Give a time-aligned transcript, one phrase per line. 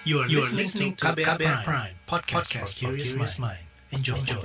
[0.00, 3.60] You are, you are listening to KBR, KBR Prime, Prime podcast, podcast for curious mind.
[3.92, 4.16] Enjoy.
[4.16, 4.40] Enjoy.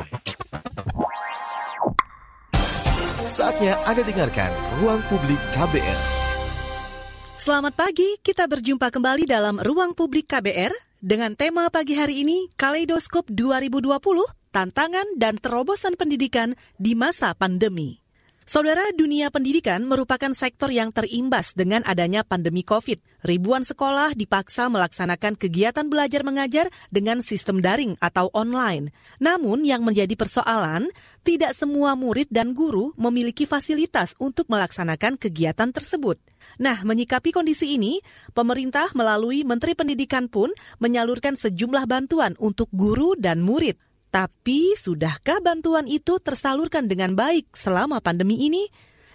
[3.32, 4.52] Saatnya Anda dengarkan
[4.84, 6.00] Ruang Publik KBR.
[7.40, 13.32] Selamat pagi, kita berjumpa kembali dalam Ruang Publik KBR dengan tema pagi hari ini Kaleidoskop
[13.32, 13.96] 2020,
[14.52, 18.05] tantangan dan terobosan pendidikan di masa pandemi.
[18.46, 23.26] Saudara, dunia pendidikan merupakan sektor yang terimbas dengan adanya pandemi COVID.
[23.26, 28.94] Ribuan sekolah dipaksa melaksanakan kegiatan belajar mengajar dengan sistem daring atau online.
[29.18, 30.94] Namun yang menjadi persoalan,
[31.26, 36.22] tidak semua murid dan guru memiliki fasilitas untuk melaksanakan kegiatan tersebut.
[36.62, 37.98] Nah, menyikapi kondisi ini,
[38.38, 43.82] pemerintah melalui Menteri Pendidikan pun menyalurkan sejumlah bantuan untuk guru dan murid.
[44.16, 48.64] Tapi sudahkah bantuan itu tersalurkan dengan baik selama pandemi ini?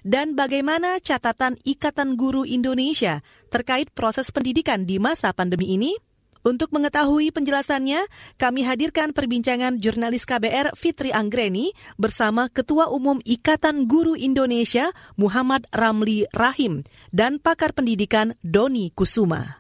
[0.04, 5.96] Dan bagaimana catatan Ikatan Guru Indonesia terkait proses pendidikan di masa pandemi ini?
[6.44, 8.04] Untuk mengetahui penjelasannya,
[8.36, 16.28] kami hadirkan perbincangan jurnalis KBR Fitri Anggreni bersama Ketua Umum Ikatan Guru Indonesia Muhammad Ramli
[16.28, 19.59] Rahim dan pakar pendidikan Doni Kusuma.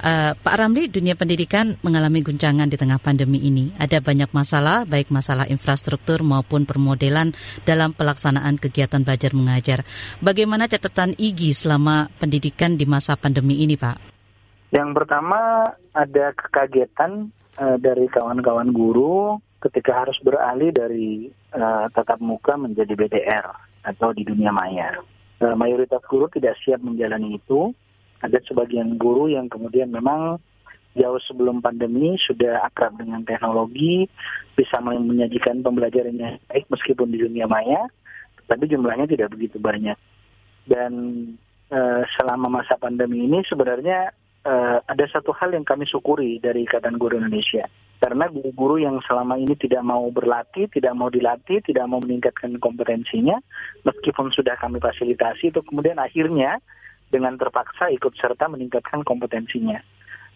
[0.00, 3.68] Uh, Pak Ramli, dunia pendidikan mengalami guncangan di tengah pandemi ini.
[3.76, 7.36] Ada banyak masalah, baik masalah infrastruktur maupun permodelan
[7.68, 9.84] dalam pelaksanaan kegiatan belajar mengajar.
[10.24, 14.00] Bagaimana catatan IGI selama pendidikan di masa pandemi ini, Pak?
[14.72, 17.28] Yang pertama ada kekagetan
[17.60, 23.52] uh, dari kawan-kawan guru ketika harus beralih dari uh, tatap muka menjadi BDR
[23.84, 24.96] atau di dunia maya.
[25.44, 27.76] Uh, mayoritas guru tidak siap menjalani itu
[28.20, 30.40] ada sebagian guru yang kemudian memang
[30.98, 34.10] jauh sebelum pandemi sudah akrab dengan teknologi,
[34.58, 37.86] bisa menyajikan pembelajaran yang baik meskipun di dunia maya,
[38.50, 39.94] tapi jumlahnya tidak begitu banyak.
[40.66, 40.92] Dan
[41.70, 44.10] uh, selama masa pandemi ini sebenarnya
[44.44, 47.70] uh, ada satu hal yang kami syukuri dari Ikatan Guru Indonesia.
[48.00, 53.36] Karena guru-guru yang selama ini tidak mau berlatih, tidak mau dilatih, tidak mau meningkatkan kompetensinya,
[53.84, 56.64] meskipun sudah kami fasilitasi, itu kemudian akhirnya
[57.10, 59.82] dengan terpaksa ikut serta meningkatkan kompetensinya.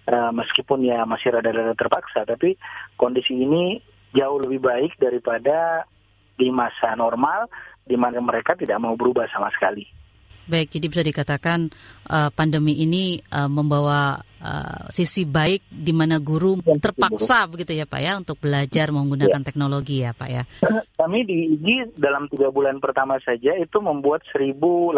[0.05, 2.61] Uh, meskipun ya masih rada-rada terpaksa, tapi
[3.01, 3.81] kondisi ini
[4.13, 5.89] jauh lebih baik daripada
[6.37, 7.49] di masa normal
[7.89, 9.89] di mana mereka tidak mau berubah sama sekali.
[10.45, 11.73] Baik, jadi bisa dikatakan
[12.13, 17.89] uh, pandemi ini uh, membawa uh, sisi baik di mana guru ya, terpaksa begitu ya
[17.89, 19.47] Pak ya untuk belajar menggunakan ya.
[19.47, 20.43] teknologi ya Pak ya.
[21.01, 24.93] Kami di IGI dalam tiga bulan pertama saja itu membuat 1.845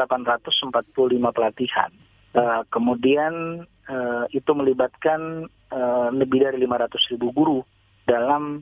[1.31, 1.91] pelatihan.
[2.37, 7.59] Uh, kemudian uh, itu melibatkan uh, lebih dari 500 ribu guru
[8.03, 8.61] dalam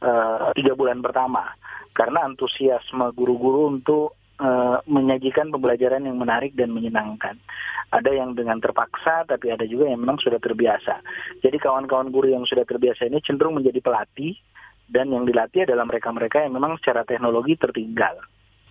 [0.00, 1.54] uh, tiga bulan pertama
[1.92, 7.38] karena antusiasme guru-guru untuk uh, menyajikan pembelajaran yang menarik dan menyenangkan.
[7.94, 10.98] Ada yang dengan terpaksa, tapi ada juga yang memang sudah terbiasa.
[11.38, 14.34] Jadi kawan-kawan guru yang sudah terbiasa ini cenderung menjadi pelatih,
[14.90, 18.18] dan yang dilatih adalah mereka-mereka yang memang secara teknologi tertinggal.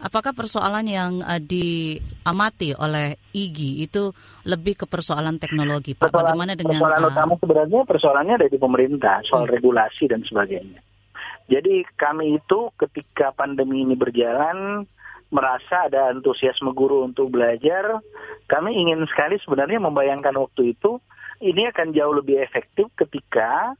[0.02, 4.10] Apakah persoalan yang uh, diamati oleh IGI itu
[4.50, 6.10] lebih ke persoalan teknologi, Pak?
[6.10, 9.54] Persoalan, Bagaimana dengan persoalan uh, utama sebenarnya persoalannya ada di pemerintah soal hmm.
[9.54, 10.82] regulasi dan sebagainya.
[11.46, 14.90] Jadi kami itu ketika pandemi ini berjalan
[15.32, 18.04] merasa ada antusiasme guru untuk belajar,
[18.52, 21.00] kami ingin sekali sebenarnya membayangkan waktu itu
[21.42, 23.74] ini akan jauh lebih efektif ketika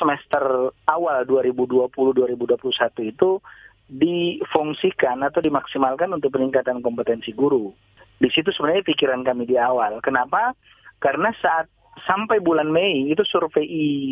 [0.00, 3.38] semester awal 2020-2021 itu
[3.86, 7.70] difungsikan atau dimaksimalkan untuk peningkatan kompetensi guru.
[8.18, 10.02] Di situ sebenarnya pikiran kami di awal.
[10.02, 10.56] Kenapa?
[10.98, 11.70] Karena saat
[12.04, 13.64] sampai bulan Mei itu survei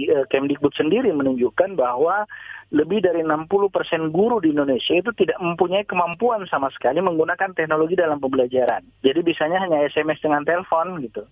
[0.09, 2.25] uh, Kemdikbud sendiri menunjukkan bahwa
[2.72, 8.19] lebih dari 60% guru di Indonesia itu tidak mempunyai kemampuan sama sekali menggunakan teknologi dalam
[8.19, 8.83] pembelajaran.
[9.05, 11.22] Jadi bisanya hanya SMS dengan telepon gitu.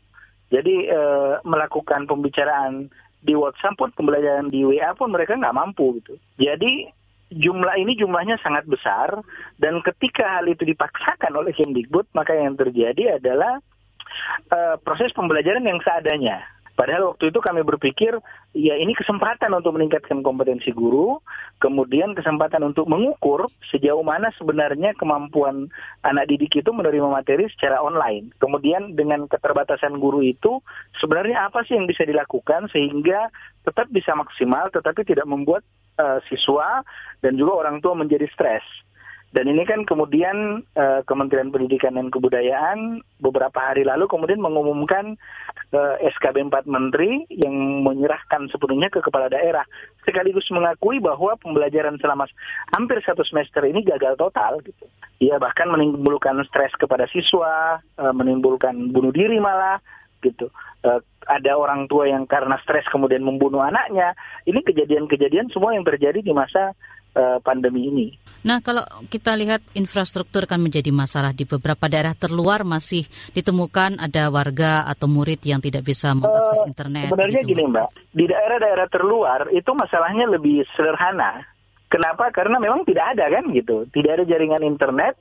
[0.53, 2.93] Jadi uh, melakukan pembicaraan
[3.23, 6.21] di WhatsApp pun pembelajaran di WA pun mereka nggak mampu gitu.
[6.37, 6.91] Jadi
[7.33, 9.25] jumlah ini jumlahnya sangat besar
[9.57, 13.65] dan ketika hal itu dipaksakan oleh Kemdikbud maka yang terjadi adalah
[14.53, 16.43] uh, proses pembelajaran yang seadanya.
[16.73, 18.17] Padahal waktu itu kami berpikir,
[18.57, 21.21] ya ini kesempatan untuk meningkatkan kompetensi guru,
[21.61, 25.69] kemudian kesempatan untuk mengukur sejauh mana sebenarnya kemampuan
[26.01, 28.33] anak didik itu menerima materi secara online.
[28.41, 30.65] Kemudian dengan keterbatasan guru itu,
[30.97, 33.29] sebenarnya apa sih yang bisa dilakukan sehingga
[33.69, 35.61] tetap bisa maksimal, tetapi tidak membuat
[36.01, 36.81] uh, siswa
[37.21, 38.65] dan juga orang tua menjadi stres.
[39.33, 45.17] Dan ini kan kemudian uh, Kementerian Pendidikan dan Kebudayaan beberapa hari lalu kemudian mengumumkan
[45.73, 49.65] uh, SKB 4 Menteri yang menyerahkan sepenuhnya ke kepala daerah.
[50.05, 52.29] Sekaligus mengakui bahwa pembelajaran selama
[52.77, 54.61] hampir satu semester ini gagal total.
[54.61, 54.85] Gitu.
[55.25, 59.81] Ya bahkan menimbulkan stres kepada siswa, uh, menimbulkan bunuh diri malah,
[60.21, 60.53] gitu.
[60.85, 64.13] Uh, ada orang tua yang karena stres kemudian membunuh anaknya.
[64.45, 66.77] Ini kejadian-kejadian semua yang terjadi di masa
[67.17, 68.07] uh, pandemi ini.
[68.43, 73.07] Nah, kalau kita lihat infrastruktur kan menjadi masalah di beberapa daerah terluar masih
[73.37, 77.07] ditemukan ada warga atau murid yang tidak bisa mengakses uh, internet.
[77.07, 81.47] Sebenarnya gitu, gini, Mbak, di daerah-daerah terluar itu masalahnya lebih sederhana.
[81.87, 82.33] Kenapa?
[82.35, 85.15] Karena memang tidak ada kan gitu, tidak ada jaringan internet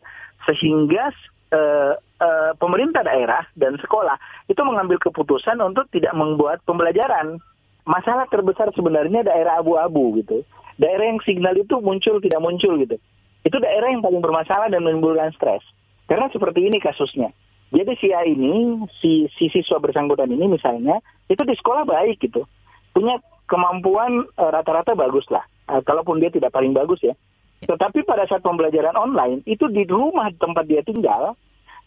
[0.48, 1.14] sehingga
[1.54, 4.18] uh, uh, pemerintah daerah dan sekolah
[4.50, 7.38] itu mengambil keputusan untuk tidak membuat pembelajaran.
[7.86, 10.42] Masalah terbesar sebenarnya daerah abu-abu gitu
[10.82, 12.98] daerah yang signal itu muncul tidak muncul gitu.
[13.46, 15.62] Itu daerah yang paling bermasalah dan menimbulkan stres.
[16.10, 17.30] Karena seperti ini kasusnya.
[17.72, 21.00] Jadi si A ini, si, si siswa bersangkutan ini misalnya,
[21.30, 22.44] itu di sekolah baik gitu.
[22.92, 25.46] Punya kemampuan e, rata-rata bagus lah.
[25.70, 27.16] E, kalaupun dia tidak paling bagus ya.
[27.64, 31.38] Tetapi pada saat pembelajaran online, itu di rumah tempat dia tinggal,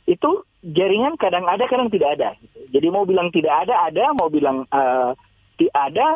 [0.09, 2.31] itu jaringan kadang ada, kadang tidak ada.
[2.73, 4.15] Jadi mau bilang tidak ada, ada.
[4.17, 5.13] Mau bilang uh,
[5.61, 6.07] tidak ada,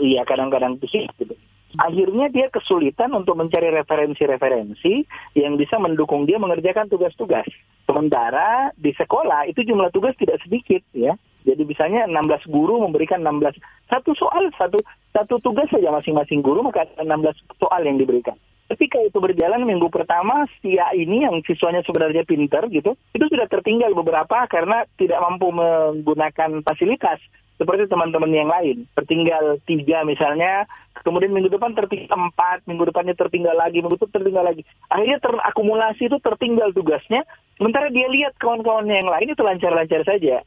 [0.00, 1.36] iya kadang-kadang sih gitu
[1.80, 5.04] akhirnya dia kesulitan untuk mencari referensi-referensi
[5.38, 7.48] yang bisa mendukung dia mengerjakan tugas-tugas.
[7.88, 11.16] Sementara di sekolah itu jumlah tugas tidak sedikit ya.
[11.42, 13.58] Jadi misalnya 16 guru memberikan 16
[13.90, 14.78] satu soal satu
[15.12, 18.38] satu tugas saja masing-masing guru maka ada 16 soal yang diberikan.
[18.72, 23.44] Ketika itu berjalan minggu pertama, si A ini yang siswanya sebenarnya pinter gitu, itu sudah
[23.44, 27.20] tertinggal beberapa karena tidak mampu menggunakan fasilitas
[27.60, 28.88] seperti teman-teman yang lain.
[28.96, 30.64] Tertinggal tiga misalnya,
[31.04, 34.62] kemudian minggu depan tertinggal empat, minggu depannya tertinggal lagi, minggu depan tertinggal lagi.
[34.88, 37.28] Akhirnya terakumulasi itu tertinggal tugasnya,
[37.60, 40.40] sementara dia lihat kawan-kawannya yang lain itu lancar-lancar saja.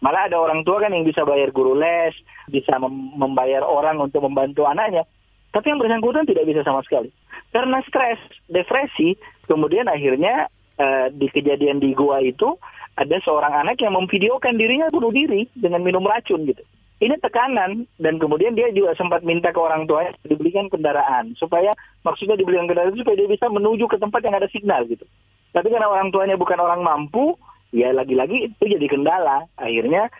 [0.00, 2.16] Malah ada orang tua kan yang bisa bayar guru les,
[2.48, 5.04] bisa mem membayar orang untuk membantu anaknya.
[5.52, 7.12] Tapi yang bersangkutan tidak bisa sama sekali.
[7.52, 10.48] Karena stres, depresi, kemudian akhirnya
[10.78, 12.56] uh, di kejadian di gua itu
[12.96, 16.64] ada seorang anak yang memvideokan dirinya bunuh diri dengan minum racun gitu.
[17.00, 21.72] Ini tekanan dan kemudian dia juga sempat minta ke orang tuanya dibelikan kendaraan supaya
[22.04, 25.08] maksudnya dibelikan kendaraan supaya dia bisa menuju ke tempat yang ada signal gitu.
[25.56, 29.46] Tapi karena orang tuanya bukan orang mampu, ya lagi-lagi itu jadi kendala.
[29.58, 30.10] Akhirnya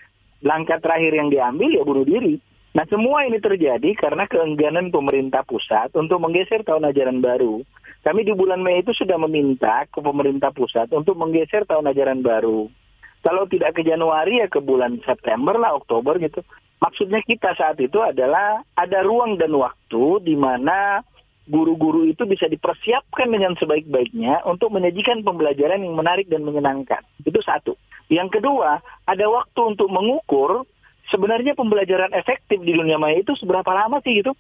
[0.43, 2.41] langkah terakhir yang diambil ya bunuh diri.
[2.71, 7.67] Nah semua ini terjadi karena keengganan pemerintah pusat untuk menggeser tahun ajaran baru
[8.01, 12.73] kami di bulan Mei itu sudah meminta ke pemerintah pusat untuk menggeser tahun ajaran baru.
[13.21, 16.41] Kalau tidak ke Januari ya ke bulan September lah, Oktober gitu.
[16.81, 21.05] Maksudnya kita saat itu adalah ada ruang dan waktu di mana
[21.51, 27.03] guru-guru itu bisa dipersiapkan dengan sebaik-baiknya untuk menyajikan pembelajaran yang menarik dan menyenangkan.
[27.27, 27.75] Itu satu.
[28.07, 30.63] Yang kedua, ada waktu untuk mengukur
[31.11, 34.33] sebenarnya pembelajaran efektif di dunia maya itu seberapa lama sih gitu.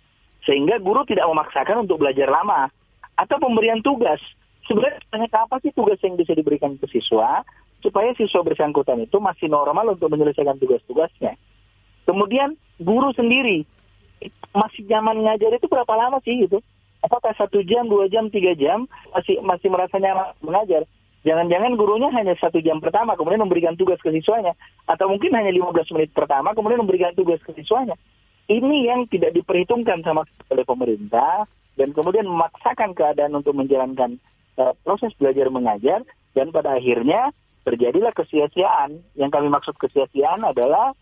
[0.46, 2.70] Sehingga guru tidak memaksakan untuk belajar lama
[3.18, 4.22] atau pemberian tugas.
[4.64, 5.02] Sebenarnya
[5.34, 7.42] apa sih tugas yang bisa diberikan ke siswa
[7.82, 11.34] supaya siswa bersangkutan itu masih normal untuk menyelesaikan tugas-tugasnya.
[12.06, 13.66] Kemudian guru sendiri
[14.52, 16.60] masih zaman ngajar itu berapa lama sih gitu?
[17.00, 18.85] Apakah satu jam, dua jam, tiga jam
[19.17, 20.85] masih masih merasa nyaman mengajar?
[21.20, 24.56] Jangan-jangan gurunya hanya satu jam pertama, kemudian memberikan tugas ke siswanya.
[24.88, 27.93] Atau mungkin hanya 15 menit pertama, kemudian memberikan tugas ke siswanya.
[28.49, 31.44] Ini yang tidak diperhitungkan sama oleh pemerintah,
[31.76, 34.17] dan kemudian memaksakan keadaan untuk menjalankan
[34.56, 36.00] uh, proses belajar mengajar
[36.32, 37.32] dan pada akhirnya
[37.64, 39.00] terjadilah kesia-siaan.
[39.17, 40.96] Yang kami maksud kesia-siaan adalah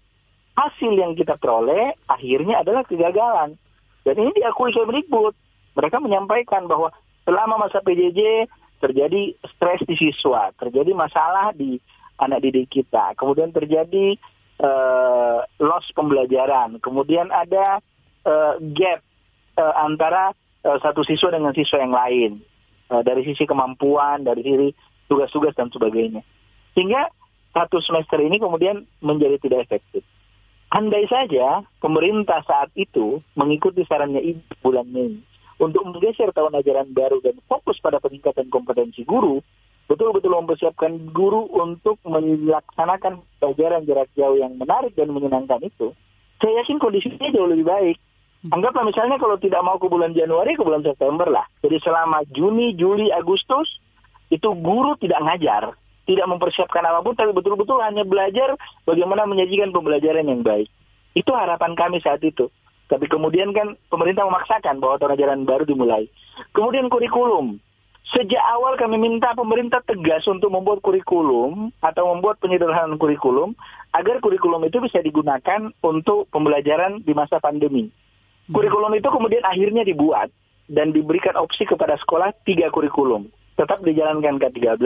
[0.58, 3.54] hasil yang kita peroleh akhirnya adalah kegagalan.
[4.02, 5.34] Dan ini diakui oleh Mendikbud.
[5.76, 6.94] Mereka menyampaikan bahwa
[7.28, 8.48] selama masa PJJ
[8.78, 11.76] terjadi stres di siswa, terjadi masalah di
[12.18, 14.16] anak didik kita, kemudian terjadi
[14.62, 17.82] uh, loss pembelajaran, kemudian ada
[18.26, 19.02] uh, gap
[19.58, 20.34] uh, antara
[20.66, 22.30] uh, satu siswa dengan siswa yang lain
[22.90, 24.68] uh, dari sisi kemampuan, dari sisi
[25.06, 26.22] tugas-tugas dan sebagainya.
[26.74, 27.10] Sehingga
[27.54, 30.02] satu semester ini kemudian menjadi tidak efektif.
[30.68, 35.16] Andai saja pemerintah saat itu mengikuti sarannya ibu bulan Mei
[35.58, 39.42] untuk menggeser tahun ajaran baru dan fokus pada peningkatan kompetensi guru,
[39.90, 45.90] betul-betul mempersiapkan guru untuk melaksanakan pelajaran jarak jauh yang menarik dan menyenangkan itu,
[46.38, 47.96] saya yakin kondisinya jauh lebih baik.
[48.46, 48.54] Hmm.
[48.54, 51.42] Anggaplah misalnya kalau tidak mau ke bulan Januari, ke bulan September lah.
[51.58, 53.66] Jadi selama Juni, Juli, Agustus,
[54.30, 55.74] itu guru tidak ngajar.
[56.06, 58.56] Tidak mempersiapkan apa pun, tapi betul-betul hanya belajar
[58.88, 60.70] bagaimana menyajikan pembelajaran yang baik.
[61.12, 62.48] Itu harapan kami saat itu.
[62.88, 66.08] Tapi kemudian kan pemerintah memaksakan bahwa tahun ajaran baru dimulai.
[66.56, 67.60] Kemudian kurikulum.
[68.08, 73.52] Sejak awal kami minta pemerintah tegas untuk membuat kurikulum atau membuat penyederhanaan kurikulum
[73.92, 77.92] agar kurikulum itu bisa digunakan untuk pembelajaran di masa pandemi.
[78.48, 80.32] Kurikulum itu kemudian akhirnya dibuat
[80.72, 83.28] dan diberikan opsi kepada sekolah tiga kurikulum.
[83.60, 84.80] Tetap dijalankan K13,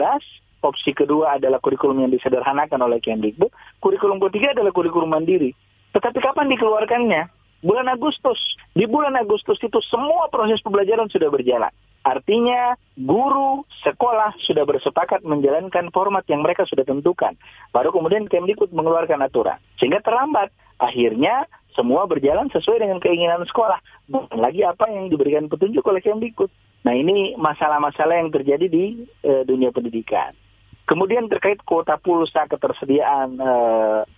[0.59, 5.55] opsi kedua adalah kurikulum yang disederhanakan oleh Kemdikbud, kurikulum ketiga adalah kurikulum mandiri.
[5.95, 7.42] Tetapi kapan dikeluarkannya?
[7.63, 8.37] Bulan Agustus.
[8.75, 11.71] Di bulan Agustus itu semua proses pembelajaran sudah berjalan.
[12.03, 17.39] Artinya guru sekolah sudah bersepakat menjalankan format yang mereka sudah tentukan.
[17.71, 19.57] Baru kemudian Kemdikbud mengeluarkan aturan.
[19.79, 20.51] Sehingga terlambat.
[20.83, 23.79] Akhirnya semua berjalan sesuai dengan keinginan sekolah.
[24.11, 26.51] Bukan lagi apa yang diberikan petunjuk oleh Kemdikbud.
[26.83, 30.35] Nah ini masalah-masalah yang terjadi di e, dunia pendidikan.
[30.83, 33.51] Kemudian terkait kuota pulsa ketersediaan e,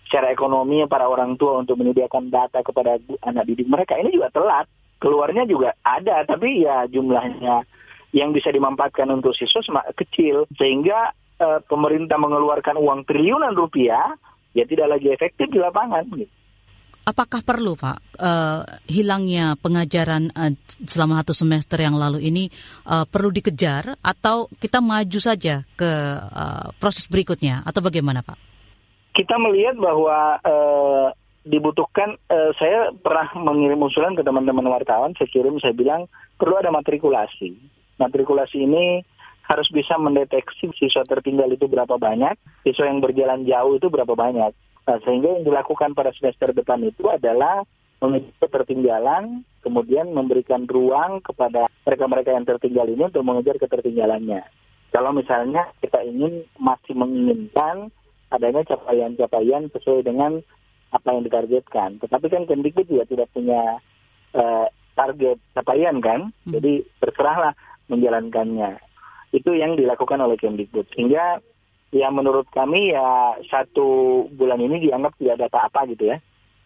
[0.09, 4.65] secara ekonomi para orang tua untuk menyediakan data kepada anak didik mereka ini juga telat.
[4.97, 7.67] Keluarnya juga ada, tapi ya jumlahnya
[8.15, 14.17] yang bisa dimanfaatkan untuk siswa kecil sehingga e, pemerintah mengeluarkan uang triliunan rupiah
[14.57, 16.09] ya tidak lagi efektif di lapangan.
[16.17, 16.33] Gitu.
[17.05, 20.49] Apakah perlu Pak uh, hilangnya pengajaran uh,
[20.89, 22.49] selama satu semester yang lalu ini
[22.89, 28.41] uh, perlu dikejar atau kita maju saja ke uh, proses berikutnya atau bagaimana Pak?
[29.13, 31.13] Kita melihat bahwa uh,
[31.45, 36.09] dibutuhkan uh, saya pernah mengirim usulan ke teman-teman wartawan saya kirim saya bilang
[36.41, 37.53] perlu ada matrikulasi.
[38.01, 39.05] Matrikulasi ini
[39.45, 42.33] harus bisa mendeteksi siswa tertinggal itu berapa banyak,
[42.65, 47.09] siswa yang berjalan jauh itu berapa banyak Nah, sehingga yang dilakukan pada semester depan itu
[47.09, 47.65] adalah
[48.03, 54.45] mengejar ketertinggalan, kemudian memberikan ruang kepada mereka-mereka yang tertinggal ini untuk mengejar ketertinggalannya.
[54.93, 57.89] Kalau misalnya kita ingin masih menginginkan
[58.29, 60.39] adanya capaian-capaian sesuai dengan
[60.93, 61.99] apa yang ditargetkan.
[61.99, 63.81] Tetapi kan Kemdikbud juga tidak punya
[64.37, 64.65] uh,
[64.95, 66.51] target capaian kan, hmm.
[66.55, 66.73] jadi
[67.03, 67.57] terserahlah
[67.91, 68.79] menjalankannya.
[69.35, 70.87] Itu yang dilakukan oleh Kemdikbud.
[70.95, 71.43] Sehingga
[71.95, 76.19] ya menurut kami ya satu bulan ini dianggap tidak ada apa-apa gitu ya.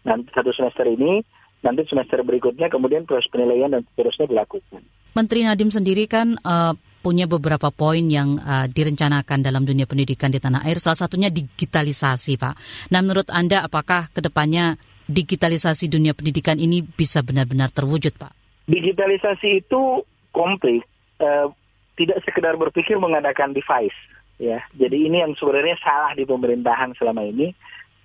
[0.09, 1.21] Nanti satu semester ini,
[1.62, 4.81] nanti semester berikutnya kemudian proses penilaian dan seterusnya dilakukan.
[5.13, 6.74] Menteri Nadiem sendiri kan uh,
[7.05, 12.41] punya beberapa poin yang uh, direncanakan dalam dunia pendidikan di tanah air, salah satunya digitalisasi,
[12.41, 12.55] Pak.
[12.89, 18.33] Nah, menurut Anda apakah ke depannya digitalisasi dunia pendidikan ini bisa benar-benar terwujud, Pak?
[18.69, 20.86] Digitalisasi itu komplit,
[21.21, 21.50] uh,
[21.98, 23.98] tidak sekedar berpikir mengadakan device
[24.39, 27.51] ya jadi ini yang sebenarnya salah di pemerintahan selama ini.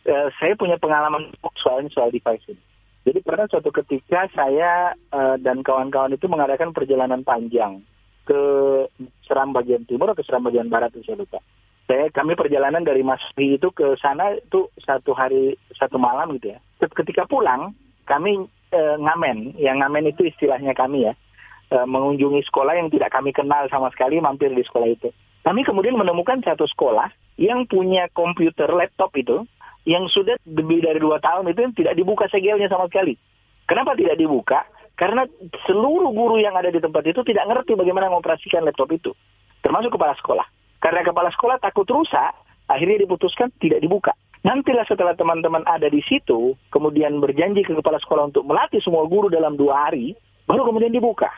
[0.05, 2.61] Uh, saya punya pengalaman soal soal device ini.
[3.09, 7.81] Jadi pernah suatu ketika saya uh, dan kawan-kawan itu mengadakan perjalanan panjang
[8.29, 8.41] ke
[9.25, 11.41] Seram bagian timur atau Seram bagian barat itu saya lupa.
[11.89, 16.59] Saya kami perjalanan dari Masri itu ke sana itu satu hari satu malam gitu ya.
[16.85, 17.73] Ketika pulang
[18.05, 18.45] kami
[18.77, 19.57] uh, ngamen.
[19.57, 21.17] Yang ngamen itu istilahnya kami ya.
[21.75, 25.11] Mengunjungi sekolah yang tidak kami kenal sama sekali mampir di sekolah itu
[25.45, 29.45] kami kemudian menemukan satu sekolah yang punya komputer laptop itu
[29.85, 33.21] yang sudah lebih dari dua tahun itu tidak dibuka segelnya sama sekali.
[33.69, 34.65] Kenapa tidak dibuka?
[34.97, 35.29] Karena
[35.69, 39.13] seluruh guru yang ada di tempat itu tidak ngerti bagaimana mengoperasikan laptop itu,
[39.61, 40.47] termasuk kepala sekolah.
[40.81, 42.33] Karena kepala sekolah takut rusak,
[42.71, 44.17] akhirnya diputuskan tidak dibuka.
[44.45, 49.33] Nantilah setelah teman-teman ada di situ, kemudian berjanji ke kepala sekolah untuk melatih semua guru
[49.33, 50.13] dalam dua hari,
[50.45, 51.33] baru kemudian dibuka.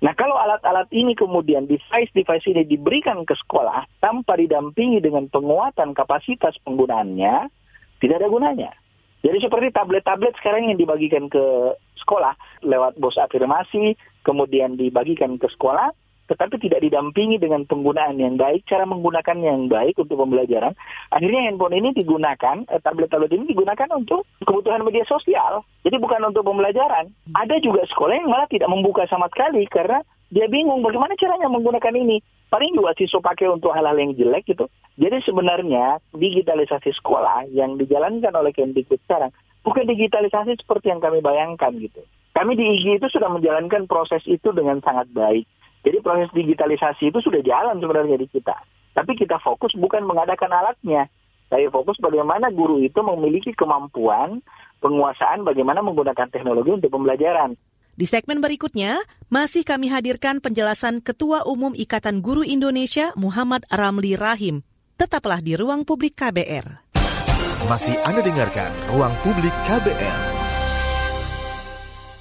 [0.00, 6.56] Nah kalau alat-alat ini kemudian device-device ini diberikan ke sekolah tanpa didampingi dengan penguatan kapasitas
[6.64, 7.52] penggunaannya,
[8.00, 8.72] tidak ada gunanya.
[9.20, 12.32] Jadi seperti tablet-tablet sekarang yang dibagikan ke sekolah
[12.64, 13.92] lewat bos afirmasi,
[14.24, 15.92] kemudian dibagikan ke sekolah,
[16.30, 20.78] tetapi tidak didampingi dengan penggunaan yang baik, cara menggunakannya yang baik untuk pembelajaran,
[21.10, 25.66] akhirnya handphone ini digunakan, eh, tablet-tablet ini digunakan untuk kebutuhan media sosial.
[25.82, 27.10] Jadi bukan untuk pembelajaran.
[27.34, 31.94] Ada juga sekolah yang malah tidak membuka sama sekali karena dia bingung bagaimana caranya menggunakan
[31.98, 32.22] ini.
[32.46, 34.70] Paling juga siswa pakai untuk hal-hal yang jelek gitu.
[34.94, 39.34] Jadi sebenarnya digitalisasi sekolah yang dijalankan oleh Kemdikbud sekarang
[39.66, 42.06] bukan digitalisasi seperti yang kami bayangkan gitu.
[42.30, 45.44] Kami di IG itu sudah menjalankan proses itu dengan sangat baik.
[45.80, 48.56] Jadi proses digitalisasi itu sudah jalan sebenarnya di kita.
[48.92, 51.08] Tapi kita fokus bukan mengadakan alatnya.
[51.50, 54.38] Saya fokus bagaimana guru itu memiliki kemampuan
[54.78, 57.58] penguasaan bagaimana menggunakan teknologi untuk pembelajaran.
[57.98, 64.62] Di segmen berikutnya, masih kami hadirkan penjelasan Ketua Umum Ikatan Guru Indonesia Muhammad Ramli Rahim.
[64.96, 66.86] Tetaplah di Ruang Publik KBR.
[67.68, 70.39] Masih Anda dengarkan Ruang Publik KBR.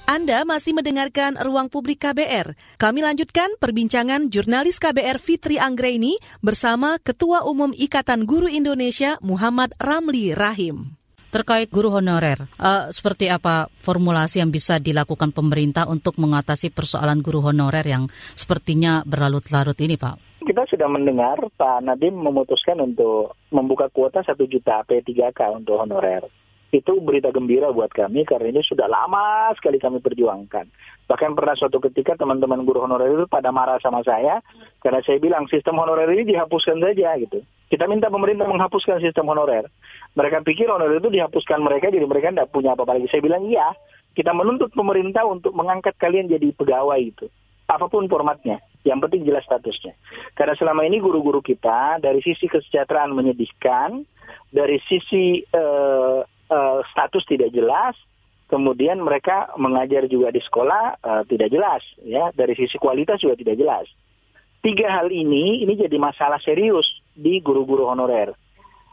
[0.09, 2.57] Anda masih mendengarkan Ruang Publik KBR.
[2.81, 10.33] Kami lanjutkan perbincangan jurnalis KBR Fitri Anggreni bersama Ketua Umum Ikatan Guru Indonesia Muhammad Ramli
[10.33, 10.97] Rahim.
[11.29, 17.45] Terkait guru honorer, uh, seperti apa formulasi yang bisa dilakukan pemerintah untuk mengatasi persoalan guru
[17.45, 20.41] honorer yang sepertinya berlarut-larut ini, Pak?
[20.41, 26.25] Kita sudah mendengar Pak Nadiem memutuskan untuk membuka kuota 1 juta P3K untuk honorer
[26.69, 30.69] itu berita gembira buat kami karena ini sudah lama sekali kami perjuangkan.
[31.09, 34.37] Bahkan pernah suatu ketika teman-teman guru honorer itu pada marah sama saya
[34.85, 37.41] karena saya bilang sistem honorer ini dihapuskan saja gitu.
[37.69, 39.65] Kita minta pemerintah menghapuskan sistem honorer.
[40.13, 43.09] Mereka pikir honorer itu dihapuskan mereka, jadi mereka tidak punya apa-apa lagi.
[43.09, 43.73] Saya bilang iya,
[44.13, 47.25] kita menuntut pemerintah untuk mengangkat kalian jadi pegawai itu.
[47.69, 49.93] Apa pun formatnya, yang penting jelas statusnya.
[50.33, 54.01] Karena selama ini guru-guru kita dari sisi kesejahteraan menyedihkan,
[54.49, 57.95] dari sisi uh, uh, status tidak jelas,
[58.49, 63.55] kemudian mereka mengajar juga di sekolah uh, tidak jelas, ya dari sisi kualitas juga tidak
[63.55, 63.87] jelas.
[64.59, 68.35] Tiga hal ini ini jadi masalah serius di guru-guru honorer.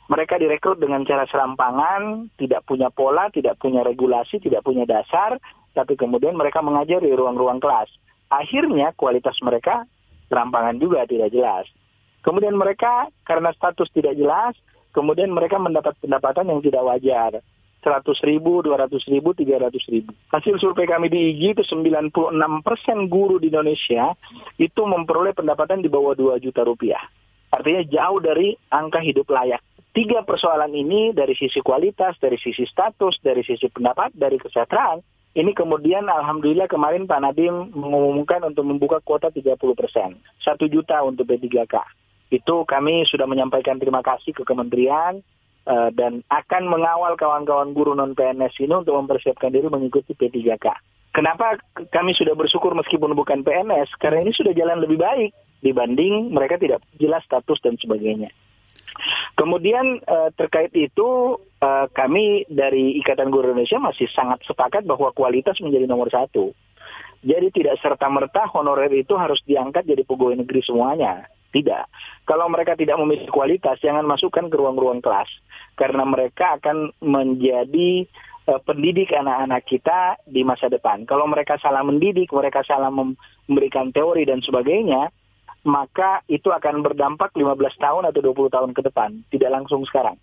[0.07, 5.43] Mereka direkrut dengan cara serampangan, tidak punya pola, tidak punya regulasi, tidak punya dasar,
[5.75, 7.91] tapi kemudian mereka mengajar di ruang-ruang kelas.
[8.31, 9.83] Akhirnya kualitas mereka
[10.31, 11.67] serampangan juga tidak jelas.
[12.23, 14.55] Kemudian mereka karena status tidak jelas,
[14.97, 17.45] kemudian mereka mendapat pendapatan yang tidak wajar.
[17.85, 20.11] 100 ribu, 200 ribu, 300 ribu.
[20.33, 22.11] Hasil survei kami di IG itu 96
[22.67, 24.11] persen guru di Indonesia
[24.59, 26.99] itu memperoleh pendapatan di bawah 2 juta rupiah.
[27.55, 29.63] Artinya jauh dari angka hidup layak.
[29.95, 35.01] Tiga persoalan ini dari sisi kualitas, dari sisi status, dari sisi pendapat, dari kesejahteraan,
[35.37, 40.17] ini kemudian Alhamdulillah kemarin Pak Nadiem mengumumkan untuk membuka kuota 30 persen.
[40.41, 41.77] Satu juta untuk P3K.
[42.29, 45.23] Itu kami sudah menyampaikan terima kasih ke kementerian,
[45.67, 50.67] uh, dan akan mengawal kawan-kawan guru non PNS ini untuk mempersiapkan diri mengikuti P3K.
[51.13, 51.57] Kenapa
[51.91, 53.97] kami sudah bersyukur meskipun bukan PNS?
[53.97, 55.33] Karena ini sudah jalan lebih baik
[55.65, 58.29] dibanding mereka tidak jelas status dan sebagainya.
[59.37, 65.61] Kemudian uh, terkait itu uh, kami dari Ikatan Guru Indonesia masih sangat sepakat bahwa kualitas
[65.61, 66.57] menjadi nomor satu.
[67.21, 71.29] Jadi tidak serta merta honorer itu harus diangkat jadi pegawai negeri semuanya.
[71.51, 71.85] Tidak.
[72.27, 75.31] Kalau mereka tidak memiliki kualitas, jangan masukkan ke ruang-ruang kelas.
[75.79, 78.05] Karena mereka akan menjadi
[78.51, 81.07] uh, pendidik anak-anak kita di masa depan.
[81.07, 85.11] Kalau mereka salah mendidik, mereka salah memberikan teori dan sebagainya,
[85.67, 89.11] maka itu akan berdampak 15 tahun atau 20 tahun ke depan.
[89.31, 90.15] Tidak langsung sekarang.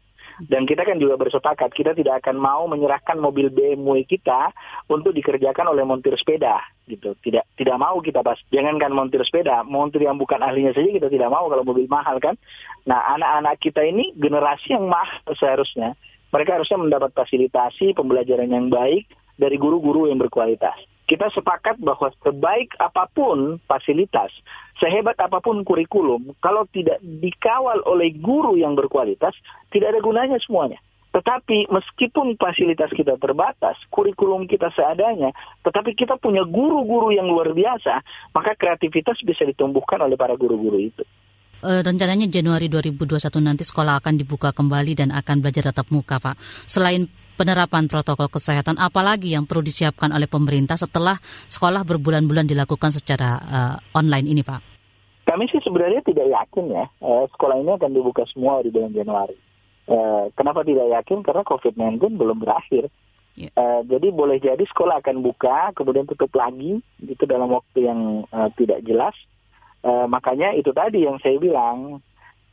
[0.41, 4.49] Dan kita kan juga bersepakat, kita tidak akan mau menyerahkan mobil BMW kita
[4.89, 7.13] untuk dikerjakan oleh montir sepeda, gitu.
[7.21, 8.39] Tidak tidak mau kita pas.
[8.49, 12.33] Jangankan montir sepeda, montir yang bukan ahlinya saja kita tidak mau kalau mobil mahal kan.
[12.89, 15.93] Nah, anak-anak kita ini generasi yang mahal seharusnya.
[16.33, 19.05] Mereka harusnya mendapat fasilitasi pembelajaran yang baik
[19.37, 24.33] dari guru-guru yang berkualitas kita sepakat bahwa sebaik apa pun fasilitas,
[24.81, 29.37] sehebat apa pun kurikulum, kalau tidak dikawal oleh guru yang berkualitas,
[29.69, 30.81] tidak ada gunanya semuanya.
[31.13, 35.29] Tetapi meskipun fasilitas kita terbatas, kurikulum kita seadanya,
[35.61, 38.01] tetapi kita punya guru-guru yang luar biasa,
[38.33, 41.05] maka kreativitas bisa ditumbuhkan oleh para guru-guru itu
[41.61, 46.41] eh, rencananya Januari 2021 nanti sekolah akan dibuka kembali dan akan belajar tatap muka, Pak.
[46.65, 51.17] Selain penerapan protokol kesehatan apalagi yang perlu disiapkan oleh pemerintah setelah
[51.49, 54.61] sekolah berbulan-bulan dilakukan secara uh, online ini Pak?
[55.23, 59.35] Kami sih sebenarnya tidak yakin ya uh, sekolah ini akan dibuka semua di bulan Januari.
[59.83, 61.19] Uh, kenapa tidak yakin?
[61.25, 62.87] Karena COVID-19 belum berakhir.
[63.35, 63.49] Yeah.
[63.49, 63.59] Ya.
[63.59, 68.47] Uh, jadi boleh jadi sekolah akan buka, kemudian tutup lagi, itu dalam waktu yang uh,
[68.55, 69.17] tidak jelas.
[69.83, 71.99] Uh, makanya itu tadi yang saya bilang,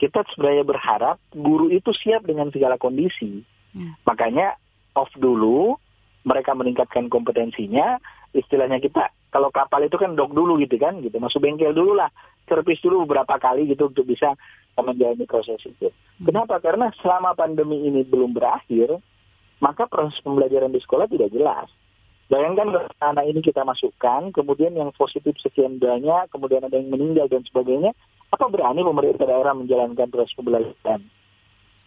[0.01, 3.45] kita sebenarnya berharap guru itu siap dengan segala kondisi.
[3.77, 3.95] Hmm.
[4.09, 4.57] Makanya
[4.97, 5.77] off dulu,
[6.25, 7.99] mereka meningkatkan kompetensinya,
[8.37, 12.11] istilahnya kita kalau kapal itu kan dok dulu gitu kan, gitu masuk bengkel dulu lah,
[12.51, 14.35] servis dulu beberapa kali gitu untuk bisa
[14.81, 15.89] menjalani proses itu.
[15.93, 16.27] Hmm.
[16.27, 16.59] Kenapa?
[16.59, 18.99] Karena selama pandemi ini belum berakhir,
[19.63, 21.69] maka proses pembelajaran di sekolah tidak jelas.
[22.31, 27.43] Bayangkan anak ini kita masukkan, kemudian yang positif sekian banyak, kemudian ada yang meninggal dan
[27.43, 27.91] sebagainya,
[28.31, 31.03] apa berani pemerintah daerah menjalankan proses pembelajaran?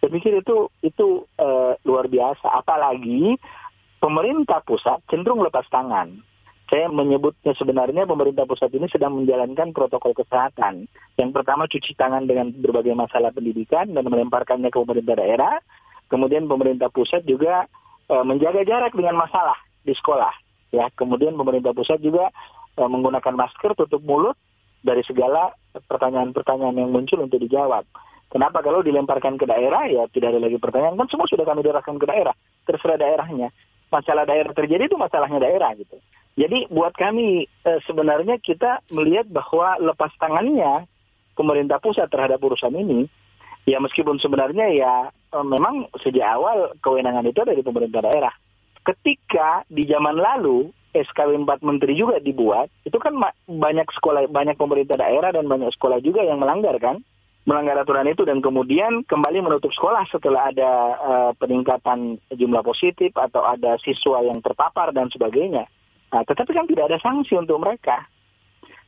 [0.04, 2.44] Saya pikir itu itu uh, luar biasa.
[2.60, 3.40] Apalagi
[4.04, 6.20] pemerintah pusat cenderung lepas tangan.
[6.68, 10.92] Saya menyebutnya sebenarnya pemerintah pusat ini sedang menjalankan protokol kesehatan.
[11.16, 15.56] Yang pertama cuci tangan dengan berbagai masalah pendidikan dan melemparkannya ke pemerintah daerah.
[16.12, 17.64] Kemudian pemerintah pusat juga
[18.12, 19.56] uh, menjaga jarak dengan masalah
[19.88, 20.36] di sekolah.
[20.68, 22.28] Ya, kemudian pemerintah pusat juga
[22.76, 24.36] uh, menggunakan masker tutup mulut
[24.84, 27.88] dari segala pertanyaan-pertanyaan yang muncul untuk dijawab.
[28.34, 30.98] Kenapa kalau dilemparkan ke daerah ya tidak ada lagi pertanyaan.
[30.98, 32.34] Kan semua sudah kami derahkan ke daerah.
[32.66, 33.54] Terserah daerahnya.
[33.94, 35.94] Masalah daerah terjadi itu masalahnya daerah gitu.
[36.34, 40.90] Jadi buat kami eh, sebenarnya kita melihat bahwa lepas tangannya
[41.38, 43.06] pemerintah pusat terhadap urusan ini
[43.70, 48.34] ya meskipun sebenarnya ya eh, memang sejak awal kewenangan itu dari pemerintah daerah.
[48.82, 53.14] Ketika di zaman lalu SKW 4 Menteri juga dibuat, itu kan
[53.46, 56.98] banyak sekolah, banyak pemerintah daerah dan banyak sekolah juga yang melanggar kan
[57.44, 63.44] melanggar aturan itu dan kemudian kembali menutup sekolah setelah ada uh, peningkatan jumlah positif atau
[63.44, 65.68] ada siswa yang terpapar dan sebagainya.
[66.12, 68.08] Nah, tetapi kan tidak ada sanksi untuk mereka.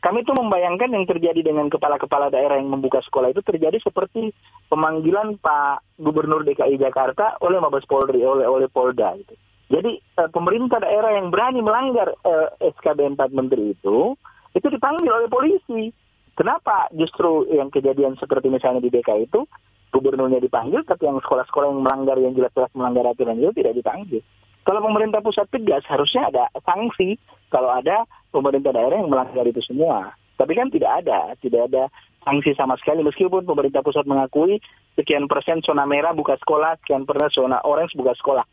[0.00, 4.30] Kami itu membayangkan yang terjadi dengan kepala-kepala daerah yang membuka sekolah itu terjadi seperti
[4.70, 9.16] pemanggilan Pak Gubernur DKI Jakarta oleh Mabes Polri, oleh oleh Polda.
[9.18, 9.34] Gitu.
[9.66, 14.14] Jadi uh, pemerintah daerah yang berani melanggar uh, SKB 4 Menteri itu,
[14.54, 15.90] itu dipanggil oleh polisi.
[16.36, 19.48] Kenapa justru yang kejadian seperti misalnya di DKI itu
[19.88, 24.20] gubernurnya dipanggil, tapi yang sekolah-sekolah yang melanggar yang jelas-jelas melanggar aturan itu tidak dipanggil.
[24.66, 27.16] Kalau pemerintah pusat tegas, harusnya ada sanksi
[27.48, 30.12] kalau ada pemerintah daerah yang melanggar itu semua.
[30.36, 31.88] Tapi kan tidak ada, tidak ada
[32.26, 34.58] sanksi sama sekali meskipun pemerintah pusat mengakui
[34.98, 38.44] sekian persen zona merah buka sekolah, sekian persen zona orange buka sekolah.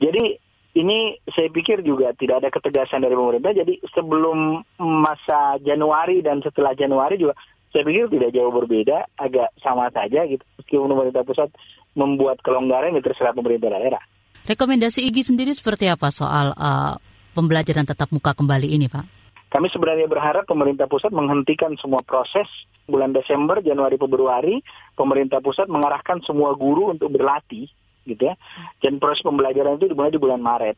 [0.00, 0.40] Jadi
[0.78, 3.50] ini saya pikir juga tidak ada ketegasan dari pemerintah.
[3.50, 7.34] Jadi sebelum masa Januari dan setelah Januari juga
[7.74, 10.40] saya pikir tidak jauh berbeda, agak sama saja gitu.
[10.62, 11.50] Meskipun pemerintah pusat
[11.98, 14.00] membuat kelonggaran itu terserah pemerintah daerah.
[14.46, 16.96] Rekomendasi IGI sendiri seperti apa soal uh,
[17.36, 19.18] pembelajaran tetap muka kembali ini, Pak?
[19.48, 22.48] Kami sebenarnya berharap pemerintah pusat menghentikan semua proses
[22.84, 24.60] bulan Desember, Januari, Februari.
[24.92, 27.68] Pemerintah pusat mengarahkan semua guru untuk berlatih,
[28.08, 28.34] gitu ya.
[28.80, 30.76] Dan proses pembelajaran itu dimulai di bulan Maret.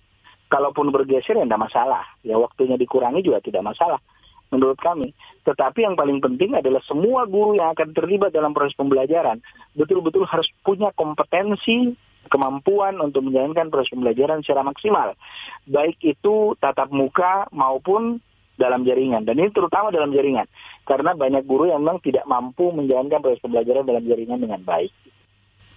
[0.50, 2.02] Kalaupun bergeser ya tidak masalah.
[2.26, 4.02] Ya waktunya dikurangi juga tidak masalah
[4.50, 5.14] menurut kami.
[5.46, 9.38] Tetapi yang paling penting adalah semua guru yang akan terlibat dalam proses pembelajaran
[9.78, 11.94] betul-betul harus punya kompetensi
[12.28, 15.16] kemampuan untuk menjalankan proses pembelajaran secara maksimal.
[15.64, 18.20] Baik itu tatap muka maupun
[18.60, 19.24] dalam jaringan.
[19.24, 20.44] Dan ini terutama dalam jaringan.
[20.84, 24.92] Karena banyak guru yang memang tidak mampu menjalankan proses pembelajaran dalam jaringan dengan baik.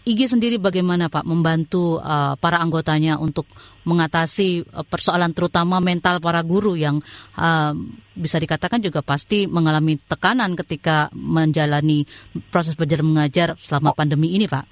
[0.04, 3.48] IG sendiri bagaimana Pak membantu uh, para anggotanya untuk
[3.88, 7.00] mengatasi uh, persoalan terutama mental para guru yang
[7.40, 7.72] uh,
[8.12, 12.04] bisa dikatakan juga pasti mengalami tekanan ketika menjalani
[12.52, 14.66] proses belajar mengajar selama pandemi ini Pak?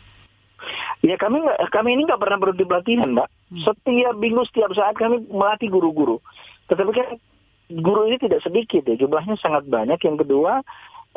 [1.02, 1.42] Ya kami
[1.74, 3.28] kami ini nggak pernah berhenti pelatihan, mbak.
[3.50, 3.64] Hmm.
[3.66, 6.22] Setiap minggu, setiap saat kami melatih guru-guru.
[6.70, 7.08] Tetapi kan
[7.74, 9.98] guru ini tidak sedikit ya, jumlahnya sangat banyak.
[9.98, 10.62] Yang kedua,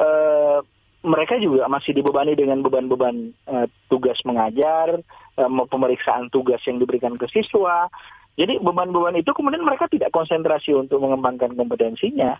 [0.00, 0.58] eh,
[1.04, 4.98] mereka juga masih dibebani dengan beban-beban eh, tugas mengajar,
[5.36, 7.92] eh, pemeriksaan tugas yang diberikan ke siswa.
[8.34, 12.34] Jadi beban-beban itu kemudian mereka tidak konsentrasi untuk mengembangkan kompetensinya.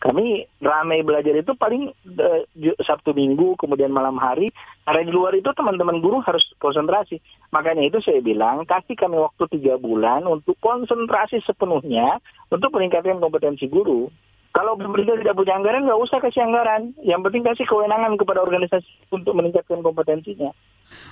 [0.00, 1.88] Kami ramai belajar itu paling
[2.20, 2.40] uh,
[2.84, 4.52] Sabtu Minggu kemudian malam hari.
[4.84, 7.20] Karena di luar itu teman-teman guru harus konsentrasi.
[7.52, 12.20] Makanya itu saya bilang kasih kami waktu tiga bulan untuk konsentrasi sepenuhnya
[12.52, 14.12] untuk meningkatkan kompetensi guru
[14.54, 16.94] kalau pemerintah tidak punya anggaran, nggak usah kasih anggaran.
[17.02, 20.54] Yang penting kasih kewenangan kepada organisasi untuk meningkatkan kompetensinya.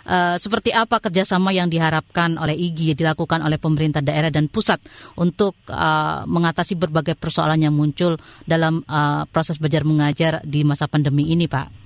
[0.07, 4.79] Uh, seperti apa kerjasama yang diharapkan oleh IGI dilakukan oleh pemerintah daerah dan pusat
[5.19, 8.15] untuk uh, mengatasi berbagai persoalan yang muncul
[8.47, 11.83] dalam uh, proses belajar mengajar di masa pandemi ini, Pak?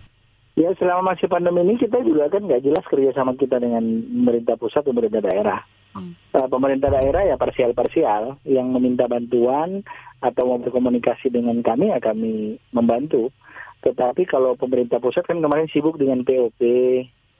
[0.61, 4.85] Ya, selama masih pandemi ini kita juga kan nggak jelas kerjasama kita dengan pemerintah pusat
[4.85, 5.61] dan pemerintah daerah.
[5.97, 6.13] Hmm.
[6.37, 9.81] Uh, pemerintah daerah ya parsial-parsial yang meminta bantuan
[10.21, 13.33] atau mau berkomunikasi dengan kami ya kami membantu.
[13.81, 16.61] Tetapi kalau pemerintah pusat kan kemarin sibuk dengan POP,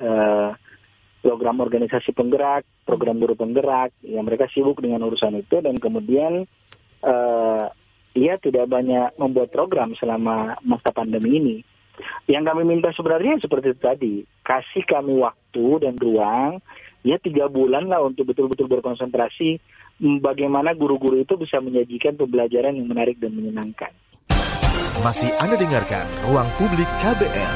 [0.01, 0.57] uh,
[1.21, 6.49] program organisasi penggerak, program guru penggerak, ya mereka sibuk dengan urusan itu dan kemudian
[7.05, 7.67] uh,
[8.17, 11.57] ia tidak banyak membuat program selama masa pandemi ini.
[12.29, 14.15] Yang kami minta sebenarnya seperti tadi,
[14.45, 16.61] kasih kami waktu dan ruang
[17.07, 19.63] ya tiga bulan lah untuk betul-betul berkonsentrasi
[20.19, 23.95] bagaimana guru-guru itu bisa menyajikan pembelajaran yang menarik dan menyenangkan.
[25.07, 27.55] Masih Anda dengarkan Ruang Publik KBR.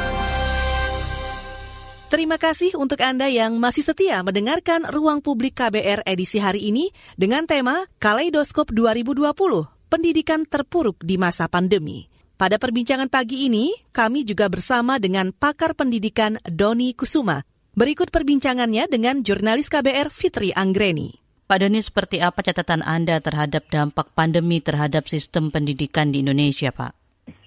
[2.11, 7.47] Terima kasih untuk Anda yang masih setia mendengarkan Ruang Publik KBR edisi hari ini dengan
[7.47, 9.31] tema Kaleidoskop 2020,
[9.91, 12.07] Pendidikan Terpuruk di Masa Pandemi.
[12.35, 17.47] Pada perbincangan pagi ini, kami juga bersama dengan pakar pendidikan Doni Kusuma
[17.81, 21.17] Berikut perbincangannya dengan jurnalis KBR Fitri Anggreni.
[21.49, 26.93] Pak Doni, seperti apa catatan Anda terhadap dampak pandemi terhadap sistem pendidikan di Indonesia, Pak?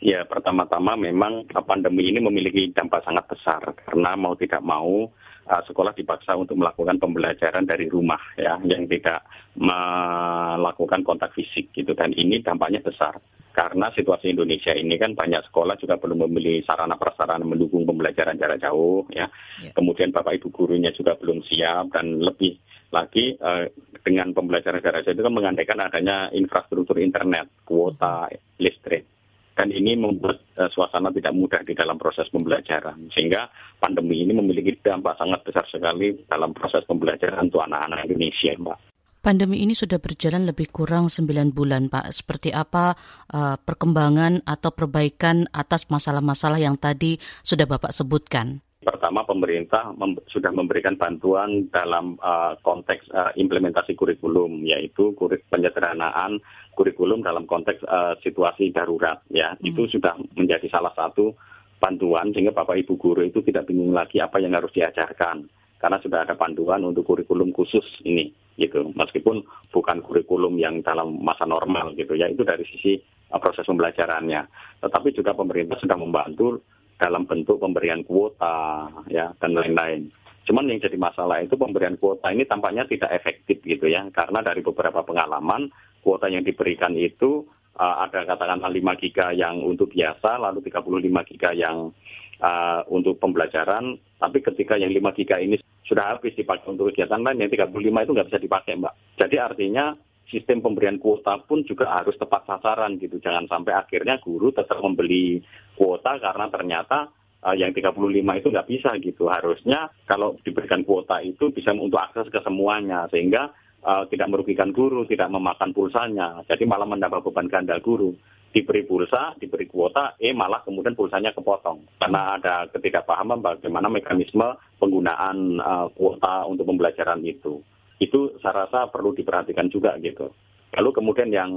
[0.02, 5.06] Ya, pertama-tama memang pandemi ini memiliki dampak sangat besar karena mau tidak mau
[5.48, 9.26] uh, sekolah dipaksa untuk melakukan pembelajaran dari rumah ya yang tidak
[9.58, 13.20] melakukan kontak fisik gitu dan ini dampaknya besar
[13.54, 18.58] karena situasi Indonesia ini kan banyak sekolah juga belum memiliki sarana prasarana mendukung pembelajaran jarak
[18.58, 19.30] jauh ya.
[19.62, 19.70] ya.
[19.78, 22.58] Kemudian Bapak Ibu gurunya juga belum siap dan lebih
[22.90, 23.70] lagi uh,
[24.02, 28.26] dengan pembelajaran jarak jauh itu kan mengandaikan adanya infrastruktur internet, kuota,
[28.58, 29.13] listrik
[29.54, 34.82] dan ini membuat uh, suasana tidak mudah di dalam proses pembelajaran sehingga pandemi ini memiliki
[34.82, 38.80] dampak sangat besar sekali dalam proses pembelajaran untuk anak-anak Indonesia, Mbak.
[39.24, 42.12] Pandemi ini sudah berjalan lebih kurang 9 bulan, Pak.
[42.12, 42.92] Seperti apa
[43.32, 48.60] uh, perkembangan atau perbaikan atas masalah-masalah yang tadi sudah Bapak sebutkan?
[48.84, 56.44] Pertama, pemerintah mem sudah memberikan bantuan dalam uh, konteks uh, implementasi kurikulum, yaitu kurik penyederhanaan
[56.76, 59.24] kurikulum dalam konteks uh, situasi darurat.
[59.32, 59.64] Ya, hmm.
[59.64, 61.34] itu sudah menjadi salah satu
[61.80, 65.48] bantuan sehingga bapak ibu guru itu tidak bingung lagi apa yang harus diajarkan
[65.84, 68.92] karena sudah ada panduan untuk kurikulum khusus ini, gitu.
[68.96, 73.00] Meskipun bukan kurikulum yang dalam masa normal, gitu ya, itu dari sisi
[73.32, 74.48] uh, proses pembelajarannya.
[74.80, 76.64] Tetapi juga pemerintah sudah membantu
[77.00, 80.12] dalam bentuk pemberian kuota ya dan lain-lain.
[80.44, 84.60] Cuman yang jadi masalah itu pemberian kuota ini tampaknya tidak efektif gitu ya, karena dari
[84.60, 85.72] beberapa pengalaman
[86.04, 87.48] kuota yang diberikan itu
[87.80, 91.96] uh, ada katakanlah 5 giga yang untuk biasa, lalu 35 giga yang
[92.44, 95.56] uh, untuk pembelajaran, tapi ketika yang 5 giga ini
[95.88, 98.94] sudah habis dipakai untuk kegiatan lain, yang 35 itu nggak bisa dipakai mbak.
[99.16, 99.96] Jadi artinya
[100.30, 103.20] sistem pemberian kuota pun juga harus tepat sasaran gitu.
[103.20, 105.44] Jangan sampai akhirnya guru tetap membeli
[105.76, 107.12] kuota karena ternyata
[107.44, 108.00] uh, yang 35
[108.40, 109.28] itu nggak bisa gitu.
[109.28, 113.52] Harusnya kalau diberikan kuota itu bisa untuk akses ke semuanya sehingga
[113.84, 116.42] uh, tidak merugikan guru, tidak memakan pulsanya.
[116.48, 118.16] Jadi malah menambah beban ganda guru.
[118.54, 121.98] Diberi pulsa, diberi kuota, eh malah kemudian pulsanya kepotong.
[121.98, 124.46] Karena ada ketidakpahaman bagaimana mekanisme
[124.78, 127.66] penggunaan uh, kuota untuk pembelajaran itu
[128.04, 130.32] itu saya rasa perlu diperhatikan juga gitu.
[130.76, 131.52] Lalu kemudian yang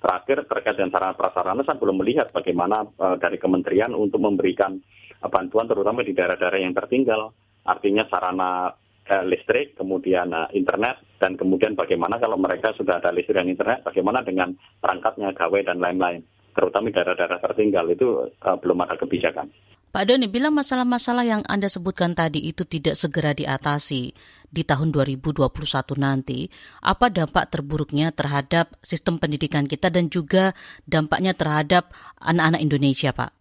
[0.00, 4.80] terakhir terkait dengan sarana prasarana saya belum melihat bagaimana uh, dari kementerian untuk memberikan
[5.20, 7.36] uh, bantuan terutama di daerah-daerah yang tertinggal.
[7.68, 8.72] Artinya sarana
[9.10, 13.84] uh, listrik, kemudian uh, internet, dan kemudian bagaimana kalau mereka sudah ada listrik dan internet,
[13.84, 16.24] bagaimana dengan perangkatnya, gawai, dan lain-lain.
[16.56, 19.52] Terutama di daerah-daerah tertinggal itu uh, belum ada kebijakan.
[19.90, 24.14] Pak Doni, bila masalah-masalah yang Anda sebutkan tadi itu tidak segera diatasi
[24.46, 25.50] di tahun 2021
[25.98, 26.46] nanti,
[26.78, 30.54] apa dampak terburuknya terhadap sistem pendidikan kita dan juga
[30.86, 31.90] dampaknya terhadap
[32.22, 33.34] anak-anak Indonesia, Pak?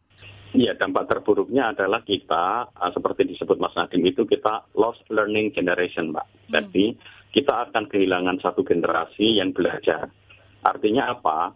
[0.58, 6.10] Iya, dampak terburuknya adalah kita, uh, seperti disebut Mas Nadim itu, kita lost learning generation,
[6.10, 6.26] Mbak.
[6.26, 6.50] Hmm.
[6.50, 6.98] Jadi,
[7.30, 10.10] kita akan kehilangan satu generasi yang belajar.
[10.66, 11.54] Artinya apa?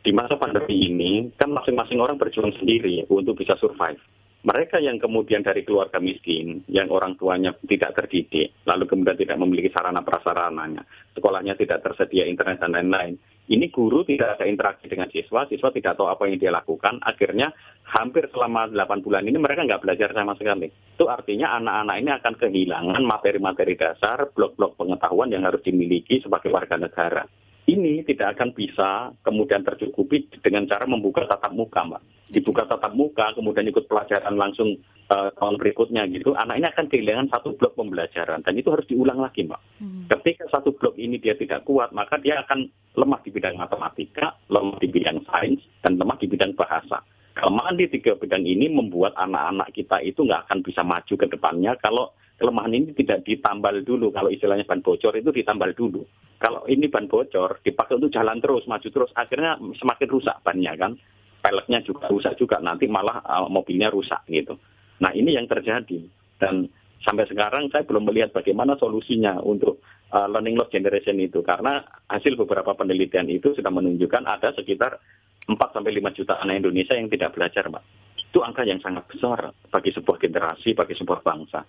[0.00, 4.00] Di masa pandemi ini, kan masing-masing orang berjuang sendiri untuk bisa survive
[4.40, 9.68] mereka yang kemudian dari keluarga miskin, yang orang tuanya tidak terdidik, lalu kemudian tidak memiliki
[9.68, 10.80] sarana prasarananya,
[11.12, 13.20] sekolahnya tidak tersedia internet dan lain-lain.
[13.50, 17.52] Ini guru tidak ada interaksi dengan siswa, siswa tidak tahu apa yang dia lakukan, akhirnya
[17.84, 20.70] hampir selama 8 bulan ini mereka nggak belajar sama sekali.
[20.70, 26.80] Itu artinya anak-anak ini akan kehilangan materi-materi dasar, blok-blok pengetahuan yang harus dimiliki sebagai warga
[26.80, 27.26] negara
[27.68, 32.02] ini tidak akan bisa kemudian tercukupi dengan cara membuka tatap muka, Mbak.
[32.30, 34.78] Dibuka tatap muka, kemudian ikut pelajaran langsung
[35.10, 39.18] uh, tahun berikutnya gitu, anak ini akan kehilangan satu blok pembelajaran dan itu harus diulang
[39.18, 39.60] lagi, Mbak.
[39.82, 40.04] Hmm.
[40.06, 44.78] Ketika satu blok ini dia tidak kuat, maka dia akan lemah di bidang matematika, lemah
[44.78, 47.02] di bidang sains, dan lemah di bidang bahasa.
[47.30, 51.72] Kelemahan di tiga bidang ini membuat anak-anak kita itu nggak akan bisa maju ke depannya
[51.78, 54.08] kalau kelemahan ini tidak ditambal dulu.
[54.08, 56.08] Kalau istilahnya ban bocor itu ditambal dulu.
[56.40, 60.96] Kalau ini ban bocor dipakai untuk jalan terus, maju terus, akhirnya semakin rusak bannya kan.
[61.40, 64.56] Peleknya juga rusak juga, nanti malah uh, mobilnya rusak gitu.
[65.04, 66.00] Nah ini yang terjadi.
[66.40, 66.64] Dan
[67.04, 69.84] sampai sekarang saya belum melihat bagaimana solusinya untuk
[70.16, 71.44] uh, learning loss generation itu.
[71.44, 74.96] Karena hasil beberapa penelitian itu sudah menunjukkan ada sekitar
[75.44, 77.84] 4 sampai 5 juta anak Indonesia yang tidak belajar, Mbak.
[78.32, 81.60] Itu angka yang sangat besar bagi sebuah generasi, bagi sebuah bangsa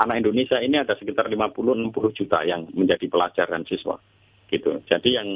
[0.00, 3.98] anak Indonesia ini ada sekitar 50-60 juta yang menjadi pelajar dan siswa.
[4.50, 4.82] Gitu.
[4.86, 5.28] Jadi yang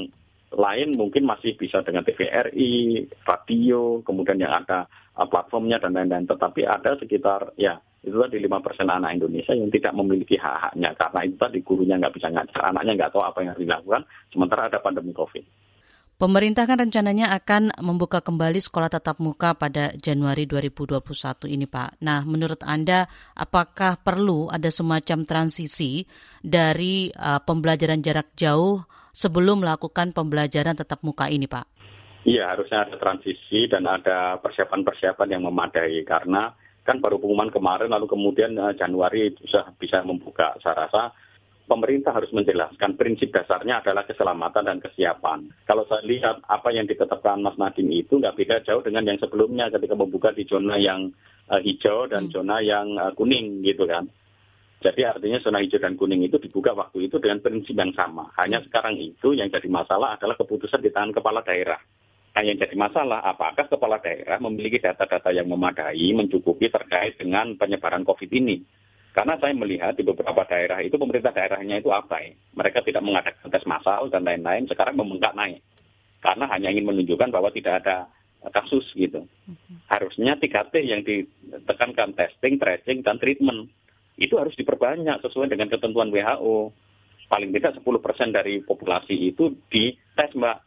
[0.48, 6.26] lain mungkin masih bisa dengan TVRI, radio, kemudian yang ada uh, platformnya dan lain-lain.
[6.26, 11.20] Tetapi ada sekitar ya itu tadi lima persen anak Indonesia yang tidak memiliki hak-haknya karena
[11.26, 14.02] itu tadi gurunya nggak bisa ngajar, anaknya nggak tahu apa yang harus dilakukan.
[14.30, 15.67] Sementara ada pandemi COVID.
[16.18, 20.98] Pemerintah kan rencananya akan membuka kembali sekolah tatap muka pada Januari 2021
[21.46, 22.02] ini Pak.
[22.02, 23.06] Nah menurut Anda
[23.38, 26.02] apakah perlu ada semacam transisi
[26.42, 28.82] dari uh, pembelajaran jarak jauh
[29.14, 31.70] sebelum melakukan pembelajaran tatap muka ini Pak?
[32.26, 36.50] Iya harusnya ada transisi dan ada persiapan-persiapan yang memadai karena
[36.82, 41.14] kan baru pengumuman kemarin lalu kemudian uh, Januari bisa bisa membuka saya rasa
[41.68, 45.52] pemerintah harus menjelaskan prinsip dasarnya adalah keselamatan dan kesiapan.
[45.68, 49.68] Kalau saya lihat apa yang ditetapkan Mas Nadiem itu nggak beda jauh dengan yang sebelumnya
[49.68, 51.12] ketika membuka di zona yang
[51.52, 52.32] uh, hijau dan hmm.
[52.32, 54.08] zona yang uh, kuning gitu kan.
[54.80, 58.32] Jadi artinya zona hijau dan kuning itu dibuka waktu itu dengan prinsip yang sama.
[58.40, 58.66] Hanya hmm.
[58.72, 61.78] sekarang itu yang jadi masalah adalah keputusan di tangan kepala daerah.
[62.38, 68.06] Nah, yang jadi masalah, apakah kepala daerah memiliki data-data yang memadai, mencukupi terkait dengan penyebaran
[68.06, 68.62] COVID ini?
[69.18, 72.38] Karena saya melihat di beberapa daerah itu pemerintah daerahnya itu abai.
[72.54, 75.58] Mereka tidak mengadakan tes massal dan lain-lain, sekarang membengkak naik.
[76.22, 78.06] Karena hanya ingin menunjukkan bahwa tidak ada
[78.54, 79.26] kasus gitu.
[79.90, 83.66] Harusnya 3T yang ditekankan testing, tracing, dan treatment.
[84.14, 86.70] Itu harus diperbanyak sesuai dengan ketentuan WHO.
[87.26, 90.58] Paling tidak 10% dari populasi itu dites, Mbak.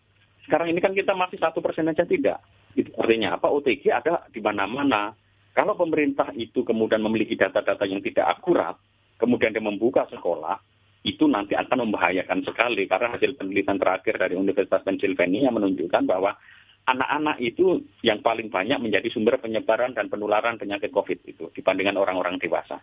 [0.44, 2.44] Sekarang ini kan kita masih satu persen aja tidak.
[2.76, 3.48] Itu artinya apa?
[3.48, 5.16] OTG ada di mana-mana.
[5.52, 8.80] Kalau pemerintah itu kemudian memiliki data-data yang tidak akurat,
[9.20, 10.56] kemudian dia membuka sekolah,
[11.02, 16.38] itu nanti akan membahayakan sekali karena hasil penelitian terakhir dari Universitas Pennsylvania menunjukkan bahwa
[16.86, 22.38] anak-anak itu yang paling banyak menjadi sumber penyebaran dan penularan penyakit COVID itu dibandingkan orang-orang
[22.38, 22.78] dewasa.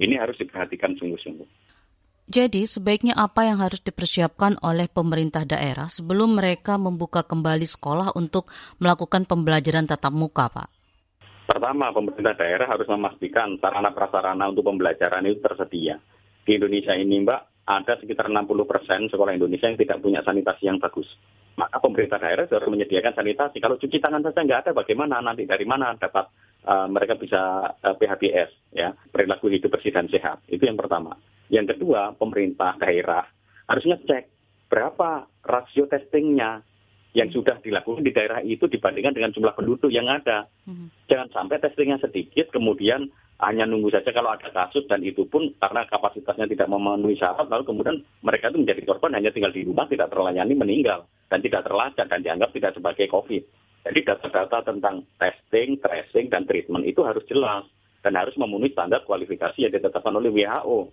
[0.00, 1.48] Ini harus diperhatikan sungguh-sungguh.
[2.26, 8.50] Jadi sebaiknya apa yang harus dipersiapkan oleh pemerintah daerah sebelum mereka membuka kembali sekolah untuk
[8.82, 10.75] melakukan pembelajaran tatap muka, Pak?
[11.46, 15.96] Pertama, pemerintah daerah harus memastikan sarana prasarana untuk pembelajaran itu tersedia.
[16.42, 20.78] Di Indonesia ini, Mbak, ada sekitar 60 persen sekolah Indonesia yang tidak punya sanitasi yang
[20.82, 21.06] bagus
[21.56, 23.58] maka pemerintah daerah harus menyediakan sanitasi.
[23.58, 26.28] Kalau cuci tangan saja nggak ada, bagaimana nanti dari mana dapat
[26.68, 30.44] uh, mereka bisa uh, PHBS, ya perilaku hidup bersih dan sehat.
[30.46, 31.16] Itu yang pertama.
[31.48, 33.24] Yang kedua, pemerintah daerah
[33.66, 34.24] harusnya cek
[34.68, 36.60] berapa rasio testingnya
[37.16, 40.44] yang sudah dilakukan di daerah itu dibandingkan dengan jumlah penduduk yang ada.
[40.68, 40.92] Hmm.
[41.08, 43.08] Jangan sampai testingnya sedikit, kemudian
[43.40, 47.64] hanya nunggu saja kalau ada kasus dan itu pun karena kapasitasnya tidak memenuhi syarat, lalu
[47.64, 52.04] kemudian mereka itu menjadi korban hanya tinggal di rumah, tidak terlayani, meninggal dan tidak terlacak
[52.04, 53.42] dan dianggap tidak sebagai COVID.
[53.86, 57.64] Jadi data-data tentang testing, tracing, dan treatment itu harus jelas
[58.04, 60.92] dan harus memenuhi standar kualifikasi yang ditetapkan oleh WHO.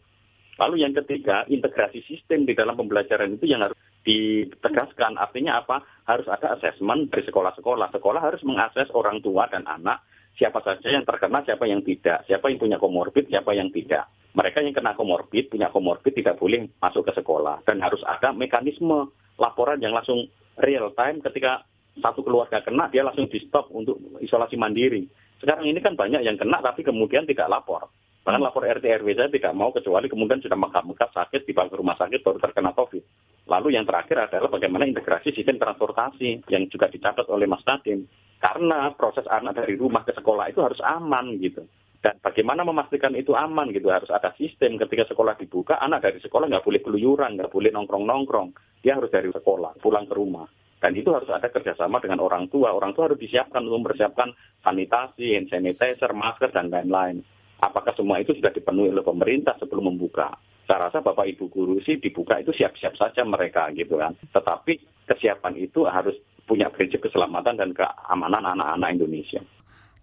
[0.56, 5.16] Lalu yang ketiga, integrasi sistem di dalam pembelajaran itu yang harus ditegaskan.
[5.16, 5.84] Artinya apa?
[6.08, 7.90] Harus ada asesmen dari sekolah-sekolah.
[7.96, 10.04] Sekolah harus mengakses orang tua dan anak,
[10.36, 14.12] siapa saja yang terkena, siapa yang tidak, siapa yang punya komorbid, siapa yang tidak.
[14.34, 17.64] Mereka yang kena komorbid, punya komorbid tidak boleh masuk ke sekolah.
[17.64, 20.26] Dan harus ada mekanisme laporan yang langsung
[20.60, 21.66] real time ketika
[22.02, 25.06] satu keluarga kena, dia langsung di stop untuk isolasi mandiri.
[25.38, 27.92] Sekarang ini kan banyak yang kena tapi kemudian tidak lapor.
[28.24, 32.00] Bahkan lapor RT RW saya tidak mau kecuali kemudian sudah mengkap-mengkap sakit di ke rumah
[32.00, 33.04] sakit baru terkena COVID.
[33.44, 38.08] Lalu yang terakhir adalah bagaimana integrasi sistem transportasi yang juga dicatat oleh Mas Nadim.
[38.40, 41.64] Karena proses anak dari rumah ke sekolah itu harus aman gitu.
[42.04, 46.52] Dan bagaimana memastikan itu aman gitu harus ada sistem ketika sekolah dibuka anak dari sekolah
[46.52, 48.52] nggak boleh keluyuran nggak boleh nongkrong nongkrong
[48.84, 50.44] dia harus dari sekolah pulang ke rumah
[50.84, 54.36] dan itu harus ada kerjasama dengan orang tua orang tua harus disiapkan untuk mempersiapkan
[54.68, 57.24] sanitasi hand sanitizer masker dan lain-lain
[57.64, 60.36] apakah semua itu sudah dipenuhi oleh pemerintah sebelum membuka?
[60.64, 64.16] Saya rasa Bapak Ibu guru sih dibuka itu siap-siap saja mereka gitu kan.
[64.16, 66.16] Tetapi kesiapan itu harus
[66.48, 69.44] punya prinsip keselamatan dan keamanan anak-anak Indonesia.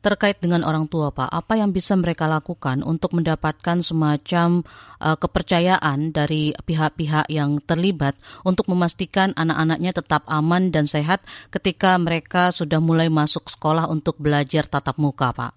[0.01, 4.64] Terkait dengan orang tua, Pak, apa yang bisa mereka lakukan untuk mendapatkan semacam
[4.96, 11.20] uh, kepercayaan dari pihak-pihak yang terlibat untuk memastikan anak-anaknya tetap aman dan sehat
[11.53, 15.53] ketika mereka sudah mulai masuk sekolah untuk belajar tatap muka, Pak?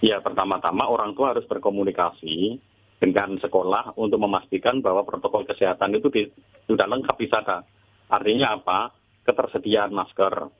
[0.00, 2.56] Ya, pertama-tama orang tua harus berkomunikasi
[3.00, 6.22] dengan sekolah untuk memastikan bahwa protokol kesehatan itu di,
[6.68, 7.64] sudah lengkap di sana.
[8.12, 8.92] Artinya apa?
[9.24, 10.52] Ketersediaan masker,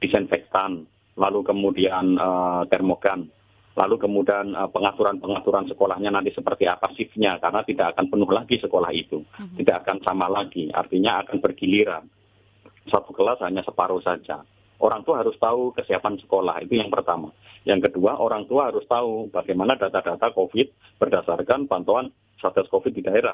[0.00, 0.88] disinfektan,
[1.20, 3.28] lalu kemudian uh, termogan,
[3.76, 8.90] lalu kemudian uh, pengaturan-pengaturan sekolahnya nanti seperti apa shiftnya, karena tidak akan penuh lagi sekolah
[8.92, 9.56] itu, uh-huh.
[9.60, 12.04] tidak akan sama lagi, artinya akan bergiliran.
[12.88, 14.44] Satu kelas hanya separuh saja
[14.84, 17.32] orang tua harus tahu kesiapan sekolah itu yang pertama.
[17.64, 23.32] Yang kedua, orang tua harus tahu bagaimana data-data COVID berdasarkan pantauan Satgas COVID di daerah.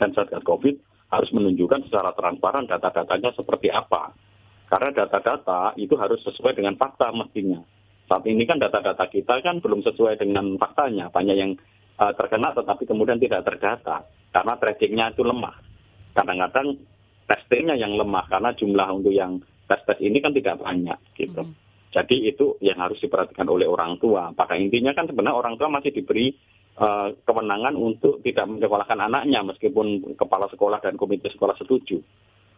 [0.00, 0.74] Dan Satgas COVID
[1.12, 4.16] harus menunjukkan secara transparan data-datanya seperti apa.
[4.70, 7.60] Karena data-data itu harus sesuai dengan fakta mestinya.
[8.08, 11.12] Saat ini kan data-data kita kan belum sesuai dengan faktanya.
[11.12, 11.52] Banyak yang
[12.00, 14.06] uh, terkena tetapi kemudian tidak terdata.
[14.30, 15.58] Karena tracingnya itu lemah.
[16.14, 16.78] Kadang-kadang
[17.26, 19.38] testingnya yang lemah karena jumlah untuk yang
[19.70, 21.46] tes-tes ini kan tidak banyak gitu.
[21.46, 21.54] Mm.
[21.90, 24.30] Jadi itu yang harus diperhatikan oleh orang tua.
[24.34, 26.30] Pada intinya kan sebenarnya orang tua masih diberi
[26.78, 31.98] uh, kewenangan untuk tidak menyekolahkan anaknya meskipun kepala sekolah dan komite sekolah setuju.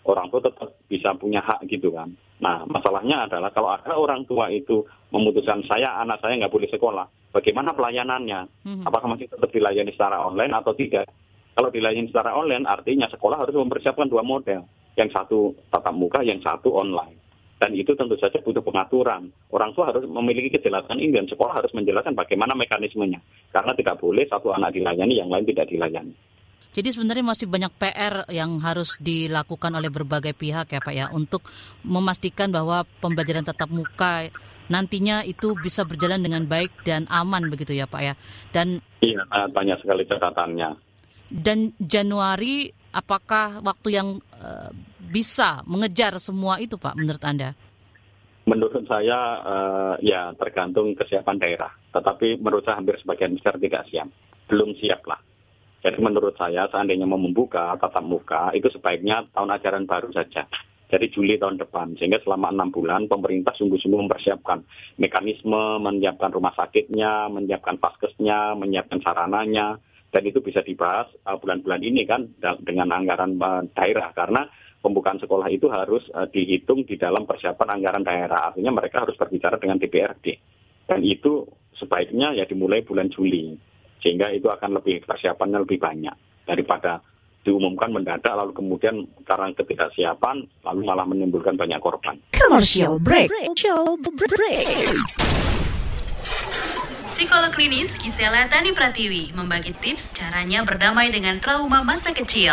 [0.02, 2.12] Orang tua tetap bisa punya hak gitu kan.
[2.44, 7.06] Nah masalahnya adalah kalau ada orang tua itu memutuskan saya anak saya nggak boleh sekolah,
[7.30, 8.40] bagaimana pelayanannya?
[8.82, 11.06] Apakah masih tetap dilayani secara online atau tidak?
[11.54, 16.40] Kalau dilayani secara online artinya sekolah harus mempersiapkan dua model yang satu tatap muka, yang
[16.40, 17.18] satu online.
[17.62, 19.30] Dan itu tentu saja butuh pengaturan.
[19.54, 23.22] Orang tua harus memiliki kejelasan ini dan sekolah harus menjelaskan bagaimana mekanismenya.
[23.54, 26.10] Karena tidak boleh satu anak dilayani, yang lain tidak dilayani.
[26.72, 31.44] Jadi sebenarnya masih banyak PR yang harus dilakukan oleh berbagai pihak ya Pak ya untuk
[31.84, 34.32] memastikan bahwa pembelajaran tatap muka
[34.72, 38.14] nantinya itu bisa berjalan dengan baik dan aman begitu ya Pak ya.
[38.50, 40.70] Dan Iya, banyak sekali catatannya.
[41.28, 44.70] Dan Januari apakah waktu yang uh,
[45.00, 47.50] bisa mengejar semua itu Pak menurut Anda?
[48.44, 51.72] Menurut saya uh, ya tergantung kesiapan daerah.
[51.90, 54.08] Tetapi menurut saya hampir sebagian besar tidak siap.
[54.46, 55.20] Belum siap lah.
[55.82, 60.46] Jadi menurut saya seandainya mau membuka tatap muka itu sebaiknya tahun ajaran baru saja.
[60.92, 61.96] Jadi Juli tahun depan.
[61.96, 64.62] Sehingga selama enam bulan pemerintah sungguh-sungguh mempersiapkan
[65.00, 69.80] mekanisme, menyiapkan rumah sakitnya, menyiapkan paskesnya, menyiapkan sarananya.
[70.12, 72.28] Dan itu bisa dibahas uh, bulan-bulan uh, ini kan
[72.60, 74.12] dengan anggaran uh, daerah.
[74.12, 74.44] Karena
[74.84, 78.52] pembukaan sekolah itu harus uh, dihitung di dalam persiapan anggaran daerah.
[78.52, 80.26] Artinya mereka harus berbicara dengan DPRD.
[80.84, 81.48] Dan itu
[81.80, 83.56] sebaiknya ya dimulai bulan Juli.
[84.04, 87.00] Sehingga itu akan lebih persiapannya lebih banyak daripada
[87.42, 92.18] diumumkan mendadak lalu kemudian karena ketidaksiapan lalu malah menimbulkan banyak korban.
[92.30, 93.30] Commercial break.
[93.30, 95.51] Commercial break.
[97.22, 102.50] Psikolog klinis Gisela Tani Pratiwi membagi tips caranya berdamai dengan trauma masa kecil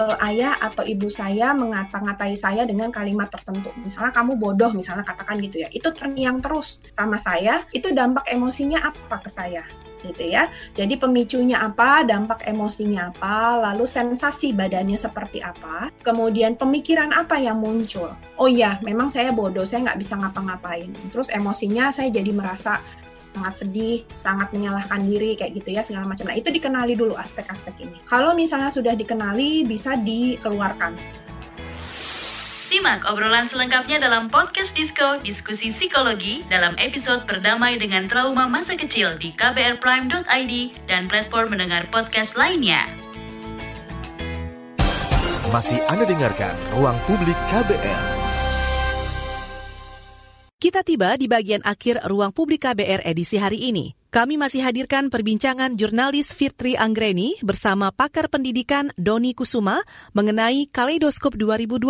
[0.00, 3.68] uh, ayah atau ibu saya mengata-ngatai saya dengan kalimat tertentu.
[3.84, 5.68] Misalnya kamu bodoh, misalnya katakan gitu ya.
[5.68, 9.62] Itu terngiang terus sama saya, itu dampak emosinya apa ke saya?
[10.00, 10.48] gitu ya.
[10.72, 17.60] Jadi pemicunya apa, dampak emosinya apa, lalu sensasi badannya seperti apa, kemudian pemikiran apa yang
[17.60, 18.08] muncul.
[18.40, 20.88] Oh iya, memang saya bodoh, saya nggak bisa ngapa-ngapain.
[21.12, 22.80] Terus emosinya saya jadi merasa
[23.34, 26.26] sangat sedih, sangat menyalahkan diri kayak gitu ya segala macam.
[26.26, 27.98] Nah itu dikenali dulu aspek-aspek ini.
[28.06, 30.98] Kalau misalnya sudah dikenali bisa dikeluarkan.
[32.70, 39.18] Simak obrolan selengkapnya dalam podcast Disco Diskusi Psikologi dalam episode Berdamai dengan Trauma Masa Kecil
[39.18, 40.54] di kbrprime.id
[40.86, 42.86] dan platform mendengar podcast lainnya.
[45.50, 48.19] Masih Anda dengarkan Ruang Publik KBR.
[50.60, 53.96] Kita tiba di bagian akhir ruang publik KBR edisi hari ini.
[54.12, 59.80] Kami masih hadirkan perbincangan jurnalis Fitri Anggreni bersama pakar pendidikan Doni Kusuma
[60.12, 61.88] mengenai Kaleidoskop 2020,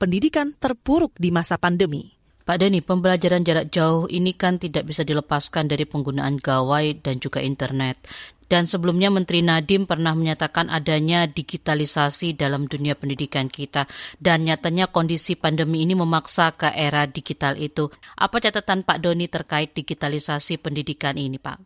[0.00, 2.16] pendidikan terpuruk di masa pandemi.
[2.46, 7.44] Pak Deni, pembelajaran jarak jauh ini kan tidak bisa dilepaskan dari penggunaan gawai dan juga
[7.44, 8.00] internet.
[8.46, 13.90] Dan sebelumnya Menteri Nadiem pernah menyatakan adanya digitalisasi dalam dunia pendidikan kita.
[14.22, 17.90] Dan nyatanya kondisi pandemi ini memaksa ke era digital itu.
[18.14, 21.58] Apa catatan Pak Doni terkait digitalisasi pendidikan ini, Pak?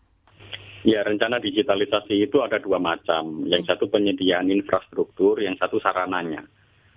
[0.81, 3.45] Ya, rencana digitalisasi itu ada dua macam.
[3.45, 6.41] Yang satu penyediaan infrastruktur, yang satu sarananya.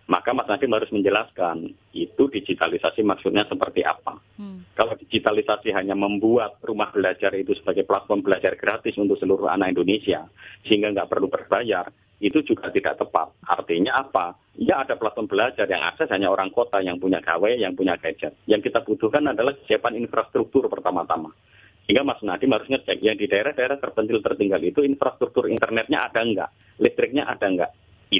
[0.03, 4.19] Maka Mas Nadiem harus menjelaskan itu digitalisasi maksudnya seperti apa.
[4.35, 4.67] Hmm.
[4.75, 10.27] Kalau digitalisasi hanya membuat rumah belajar itu sebagai platform belajar gratis untuk seluruh anak Indonesia,
[10.67, 11.87] sehingga nggak perlu berbayar,
[12.19, 13.31] itu juga tidak tepat.
[13.47, 14.35] Artinya apa?
[14.59, 18.35] Ya ada platform belajar yang akses hanya orang kota yang punya gawe, yang punya gadget.
[18.43, 21.31] Yang kita butuhkan adalah kesiapan infrastruktur pertama-tama.
[21.83, 26.49] Sehingga Mas Nadiem harus ngecek yang di daerah-daerah terpencil tertinggal itu infrastruktur internetnya ada enggak,
[26.79, 27.71] listriknya ada enggak,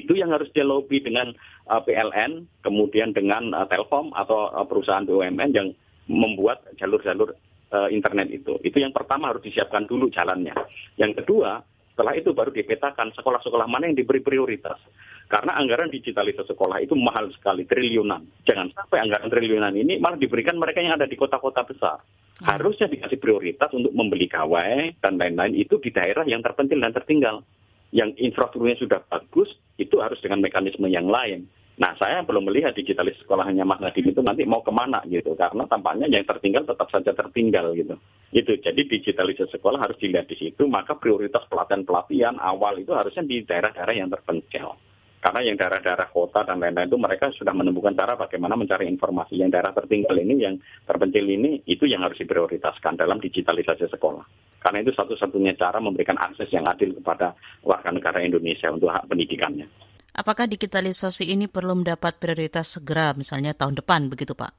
[0.02, 1.30] itu yang harus dia lobby dengan
[1.70, 5.70] uh, PLN, kemudian dengan uh, Telkom atau uh, perusahaan BUMN yang
[6.10, 7.38] membuat jalur-jalur
[7.74, 8.58] uh, internet itu.
[8.66, 10.54] Itu yang pertama harus disiapkan dulu jalannya.
[10.98, 11.62] Yang kedua,
[11.94, 14.82] setelah itu baru dipetakan sekolah-sekolah mana yang diberi prioritas.
[15.30, 18.22] Karena anggaran digitalisasi sekolah itu mahal sekali, triliunan.
[18.46, 21.98] Jangan sampai anggaran triliunan ini malah diberikan mereka yang ada di kota-kota besar.
[22.41, 22.46] Hmm.
[22.50, 27.46] Harusnya dikasih prioritas untuk membeli gawai dan lain-lain itu di daerah yang terpencil dan tertinggal
[27.94, 31.46] yang infrastrukturnya sudah bagus, itu harus dengan mekanisme yang lain.
[31.74, 35.66] Nah, saya belum melihat digitalis sekolahnya Mas Nadiem itu nanti mau ke mana gitu, karena
[35.66, 37.98] tampaknya yang tertinggal tetap saja tertinggal gitu.
[38.30, 43.41] Itu jadi digitalisasi sekolah harus dilihat di situ, maka prioritas pelatihan-pelatihan awal itu harusnya di
[43.46, 44.78] daerah-daerah yang terpencil.
[45.24, 49.39] Karena yang daerah-daerah kota dan lain-lain itu mereka sudah menemukan cara bagaimana mencari informasi.
[49.39, 54.28] Yang daerah tertinggal ini, yang terpencil ini, itu yang harus diprioritaskan dalam digitalisasi sekolah.
[54.59, 59.71] Karena itu satu-satunya cara memberikan akses yang adil kepada warga negara Indonesia untuk hak pendidikannya.
[60.11, 64.51] Apakah digitalisasi ini perlu mendapat prioritas segera, misalnya tahun depan, begitu Pak?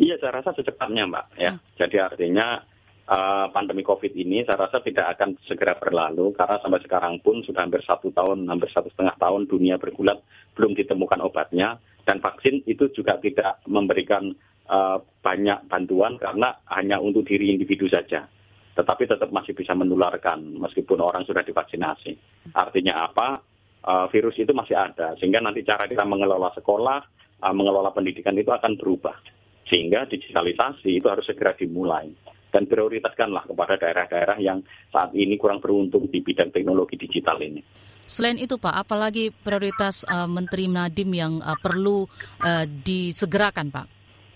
[0.00, 1.26] Iya, saya rasa secepatnya, Mbak.
[1.36, 1.60] Ya, hmm.
[1.76, 2.64] jadi artinya
[3.08, 7.66] uh, pandemi COVID ini saya rasa tidak akan segera berlalu karena sampai sekarang pun sudah
[7.66, 10.22] hampir satu tahun, hampir satu setengah tahun dunia bergulat
[10.54, 14.34] belum ditemukan obatnya dan vaksin itu juga tidak memberikan
[14.70, 18.26] uh, banyak bantuan karena hanya untuk diri individu saja.
[18.72, 22.16] Tetapi tetap masih bisa menularkan meskipun orang sudah divaksinasi.
[22.56, 23.42] Artinya apa?
[23.82, 27.02] Uh, virus itu masih ada sehingga nanti cara kita mengelola sekolah,
[27.42, 29.18] uh, mengelola pendidikan itu akan berubah.
[29.66, 32.10] Sehingga digitalisasi itu harus segera dimulai
[32.52, 34.60] dan prioritaskanlah kepada daerah-daerah yang
[34.92, 37.64] saat ini kurang beruntung di bidang teknologi digital ini.
[38.04, 42.04] Selain itu Pak, apalagi prioritas uh, Menteri Nadiem yang uh, perlu
[42.44, 43.86] uh, disegerakan Pak?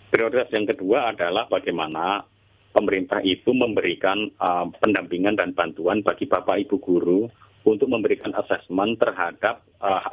[0.08, 2.24] Prioritas yang kedua adalah bagaimana
[2.72, 7.28] pemerintah itu memberikan uh, pendampingan dan bantuan bagi Bapak Ibu guru
[7.68, 10.08] untuk memberikan asesmen terhadap uh,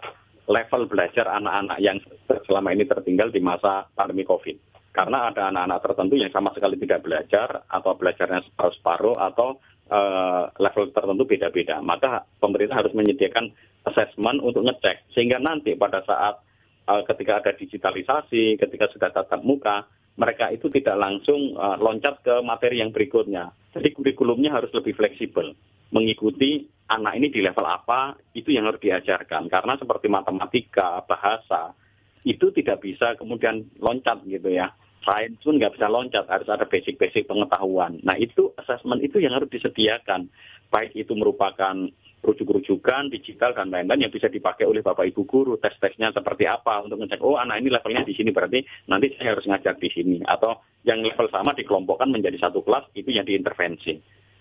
[0.49, 2.01] level belajar anak-anak yang
[2.49, 4.72] selama ini tertinggal di masa pandemi COVID.
[4.93, 9.57] Karena ada anak-anak tertentu yang sama sekali tidak belajar atau belajarnya separuh-separuh atau
[9.89, 11.81] uh, level tertentu beda-beda.
[11.81, 13.49] Maka pemerintah harus menyediakan
[13.89, 16.45] assessment untuk ngecek sehingga nanti pada saat
[16.85, 22.45] uh, ketika ada digitalisasi, ketika sudah tatap muka, mereka itu tidak langsung uh, loncat ke
[22.45, 23.49] materi yang berikutnya.
[23.73, 25.57] Jadi kurikulumnya harus lebih fleksibel,
[25.89, 29.49] mengikuti anak ini di level apa, itu yang harus diajarkan.
[29.49, 31.73] Karena seperti matematika, bahasa,
[32.21, 34.69] itu tidak bisa kemudian loncat gitu ya.
[35.03, 37.99] Sains pun nggak bisa loncat, harus ada basic-basic pengetahuan.
[38.01, 40.31] Nah itu assessment itu yang harus disediakan.
[40.71, 41.75] Baik itu merupakan
[42.23, 45.53] rujuk-rujukan, digital, dan lain-lain yang bisa dipakai oleh Bapak Ibu guru.
[45.59, 49.45] Tes-tesnya seperti apa untuk ngecek, oh anak ini levelnya di sini, berarti nanti saya harus
[49.45, 50.17] ngajar di sini.
[50.23, 53.99] Atau yang level sama dikelompokkan menjadi satu kelas, itu yang diintervensi.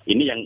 [0.08, 0.40] Ini yang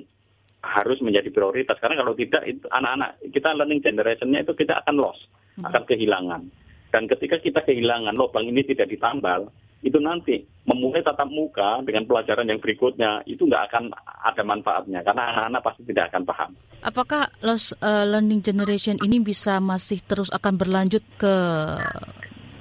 [0.67, 5.19] harus menjadi prioritas karena kalau tidak itu anak-anak kita learning generationnya itu kita akan loss
[5.61, 5.65] hmm.
[5.69, 6.43] akan kehilangan
[6.91, 9.47] dan ketika kita kehilangan lubang ini tidak ditambal
[9.87, 13.95] itu nanti memulai tatap muka dengan pelajaran yang berikutnya itu nggak akan
[14.27, 16.51] ada manfaatnya karena anak-anak pasti tidak akan paham.
[16.83, 21.35] Apakah loss uh, learning generation ini bisa masih terus akan berlanjut ke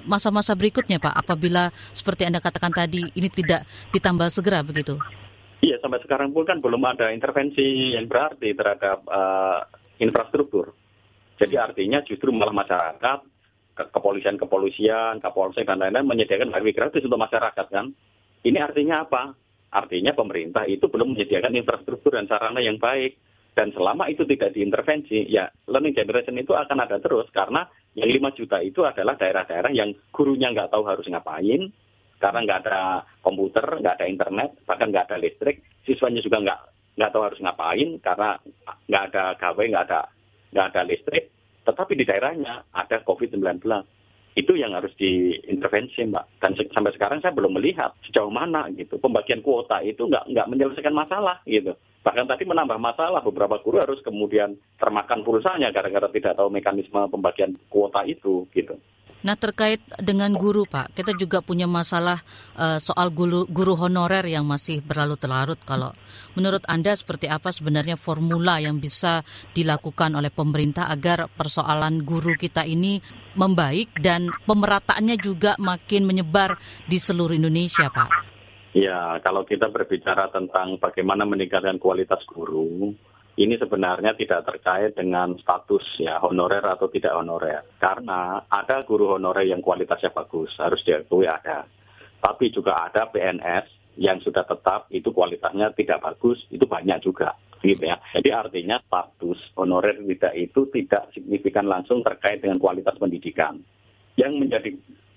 [0.06, 5.02] masa-masa berikutnya Pak apabila seperti Anda katakan tadi ini tidak ditambal segera begitu?
[5.66, 9.66] Iya, sampai sekarang pun kan belum ada intervensi yang berarti terhadap uh,
[9.98, 10.78] infrastruktur.
[11.42, 13.20] Jadi artinya justru malah masyarakat,
[13.76, 17.92] kepolisian-kepolisian, kapolsek dan lain-lain menyediakan wifi gratis untuk masyarakat kan.
[18.42, 19.36] Ini artinya apa?
[19.76, 23.20] Artinya pemerintah itu belum menyediakan infrastruktur dan sarana yang baik.
[23.56, 27.64] Dan selama itu tidak diintervensi, ya learning generation itu akan ada terus karena
[27.96, 31.72] yang 5 juta itu adalah daerah-daerah yang gurunya nggak tahu harus ngapain,
[32.20, 36.60] karena nggak ada komputer, nggak ada internet, bahkan nggak ada listrik, siswanya juga nggak
[36.96, 38.30] nggak tahu harus ngapain karena
[38.92, 40.02] nggak ada gawe, nggak ada
[40.52, 41.35] nggak ada listrik.
[41.66, 43.66] Tetapi di daerahnya ada COVID-19.
[44.36, 46.26] Itu yang harus diintervensi, Mbak.
[46.44, 49.00] Dan sampai sekarang saya belum melihat sejauh mana gitu.
[49.00, 51.74] Pembagian kuota itu nggak nggak menyelesaikan masalah gitu.
[52.06, 57.58] Bahkan tadi menambah masalah, beberapa guru harus kemudian termakan pulsanya gara-gara tidak tahu mekanisme pembagian
[57.72, 58.78] kuota itu gitu.
[59.26, 62.22] Nah terkait dengan guru Pak, kita juga punya masalah
[62.54, 65.58] uh, soal guru, guru honorer yang masih berlalu terlarut.
[65.66, 65.90] Kalau
[66.38, 69.26] menurut Anda seperti apa sebenarnya formula yang bisa
[69.58, 73.02] dilakukan oleh pemerintah agar persoalan guru kita ini
[73.34, 78.38] membaik dan pemerataannya juga makin menyebar di seluruh Indonesia Pak?
[78.78, 82.94] Ya, kalau kita berbicara tentang bagaimana meningkatkan kualitas guru,
[83.36, 87.68] ini sebenarnya tidak terkait dengan status ya honorer atau tidak honorer.
[87.76, 91.68] Karena ada guru honorer yang kualitasnya bagus, harus diakui ada.
[92.24, 97.36] Tapi juga ada PNS yang sudah tetap itu kualitasnya tidak bagus, itu banyak juga.
[97.60, 98.00] Gitu ya.
[98.16, 103.60] Jadi artinya status honorer tidak itu tidak signifikan langsung terkait dengan kualitas pendidikan.
[104.16, 104.70] Yang menjadi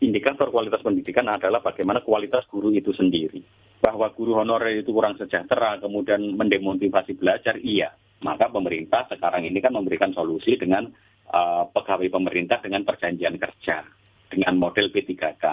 [0.03, 3.47] indikator kualitas pendidikan adalah bagaimana kualitas guru itu sendiri.
[3.79, 9.75] Bahwa guru honorer itu kurang sejahtera, kemudian mendemotivasi belajar, iya maka pemerintah sekarang ini kan
[9.75, 10.91] memberikan solusi dengan
[11.31, 13.87] uh, pegawai pemerintah dengan perjanjian kerja
[14.29, 15.45] dengan model P3K.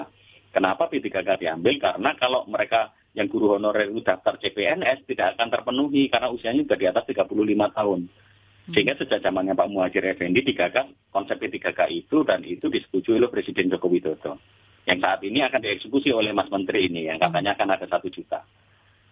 [0.52, 1.76] Kenapa P3K diambil?
[1.78, 6.80] Karena kalau mereka yang guru honorer itu daftar CPNS tidak akan terpenuhi karena usianya sudah
[6.80, 7.32] di atas 35
[7.72, 8.00] tahun.
[8.06, 8.72] Hmm.
[8.76, 13.72] Sehingga sejak zamannya Pak Muhajir Effendi digagas konsep P3K itu dan itu disetujui oleh Presiden
[13.72, 14.42] Joko Widodo.
[14.86, 18.46] Yang saat ini akan dieksekusi oleh Mas Menteri ini yang katanya akan ada satu juta.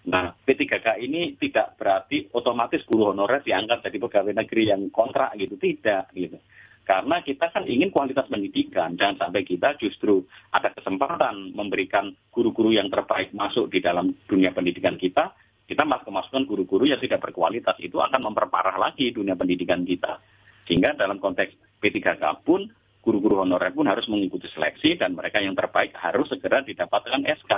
[0.03, 5.55] Nah, P3K ini tidak berarti otomatis guru honorer diangkat jadi pegawai negeri yang kontrak gitu,
[5.55, 6.35] tidak gitu.
[6.83, 12.91] Karena kita kan ingin kualitas pendidikan, jangan sampai kita justru ada kesempatan memberikan guru-guru yang
[12.91, 15.31] terbaik masuk di dalam dunia pendidikan kita,
[15.63, 20.19] kita malah kemasukan guru-guru yang tidak berkualitas, itu akan memperparah lagi dunia pendidikan kita.
[20.67, 22.67] Sehingga dalam konteks P3K pun,
[22.99, 27.53] guru-guru honorer pun harus mengikuti seleksi dan mereka yang terbaik harus segera didapatkan SK.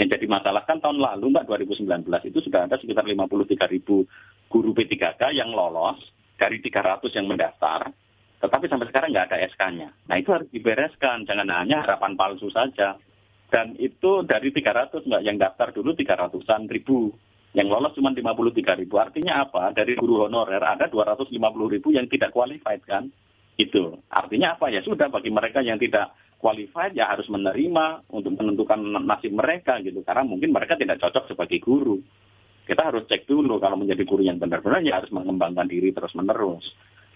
[0.00, 4.08] Yang jadi masalah kan tahun lalu Mbak 2019 itu sudah ada sekitar 53 ribu
[4.48, 6.00] guru P3K yang lolos
[6.40, 7.92] dari 300 yang mendaftar,
[8.40, 9.92] tetapi sampai sekarang nggak ada SK-nya.
[10.08, 12.96] Nah itu harus dibereskan, jangan hanya harapan palsu saja.
[13.52, 17.12] Dan itu dari 300 Mbak yang daftar dulu 300-an ribu,
[17.52, 18.96] yang lolos cuma 53 ribu.
[18.96, 19.76] Artinya apa?
[19.76, 21.28] Dari guru honorer ada 250
[21.76, 23.12] ribu yang tidak qualified kan?
[23.60, 24.00] Itu.
[24.08, 24.72] Artinya apa?
[24.72, 30.00] Ya sudah bagi mereka yang tidak qualified ya harus menerima untuk menentukan nasib mereka gitu
[30.00, 32.00] karena mungkin mereka tidak cocok sebagai guru
[32.64, 36.64] kita harus cek dulu kalau menjadi guru yang benar-benar ya harus mengembangkan diri terus menerus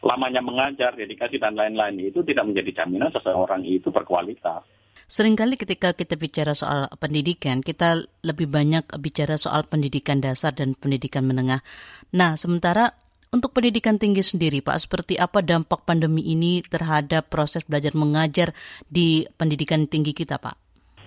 [0.05, 4.63] lamanya mengajar dedikasi dan lain-lain itu tidak menjadi jaminan seseorang itu berkualitas
[5.05, 11.29] Seringkali ketika kita bicara soal pendidikan, kita lebih banyak bicara soal pendidikan dasar dan pendidikan
[11.29, 11.61] menengah.
[12.17, 12.97] Nah, sementara
[13.35, 18.55] untuk pendidikan tinggi sendiri, Pak, seperti apa dampak pandemi ini terhadap proses belajar mengajar
[18.87, 20.55] di pendidikan tinggi kita, Pak?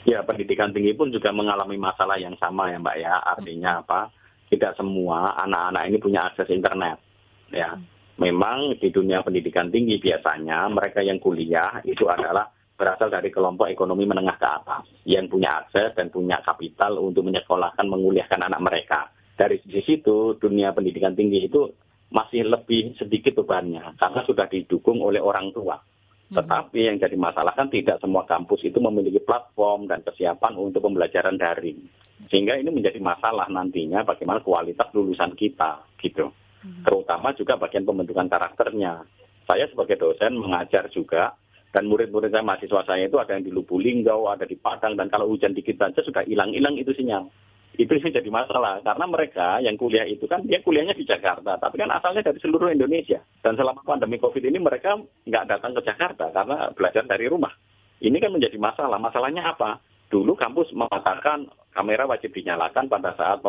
[0.03, 3.15] Ya, pendidikan tinggi pun juga mengalami masalah yang sama ya, Mbak ya.
[3.23, 4.11] Artinya apa?
[4.51, 6.99] Tidak semua anak-anak ini punya akses internet.
[7.47, 7.80] Ya,
[8.19, 14.03] memang di dunia pendidikan tinggi biasanya mereka yang kuliah itu adalah berasal dari kelompok ekonomi
[14.03, 18.99] menengah ke atas yang punya akses dan punya kapital untuk menyekolahkan, menguliahkan anak mereka.
[19.38, 25.20] Dari sisi situ, dunia pendidikan tinggi itu masih lebih sedikit bebannya karena sudah didukung oleh
[25.20, 25.76] orang tua.
[25.78, 26.43] Hmm.
[26.43, 31.39] Tetapi yang jadi masalah kan tidak semua kampus itu memiliki platform dan kesiapan untuk pembelajaran
[31.39, 31.80] daring.
[32.28, 36.32] Sehingga ini menjadi masalah nantinya bagaimana kualitas lulusan kita gitu.
[36.64, 36.84] Hmm.
[36.84, 39.03] Terutama juga bagian pembentukan karakternya.
[39.47, 41.32] Saya sebagai dosen mengajar juga
[41.72, 45.32] dan murid-murid saya mahasiswa saya itu ada yang di Lubulingga, ada di Padang dan kalau
[45.32, 47.28] hujan dikit saja sudah hilang-hilang itu sinyal
[47.78, 48.82] itu sih jadi masalah.
[48.82, 51.61] Karena mereka yang kuliah itu kan dia kuliahnya di Jakarta.
[51.61, 53.21] Tapi kan asalnya dari seluruh Indonesia.
[53.45, 57.53] Dan selama pandemi COVID ini mereka nggak datang ke Jakarta karena belajar dari rumah.
[58.01, 58.97] Ini kan menjadi masalah.
[58.97, 59.78] Masalahnya apa?
[60.09, 63.45] Dulu kampus mengatakan kamera wajib dinyalakan pada saat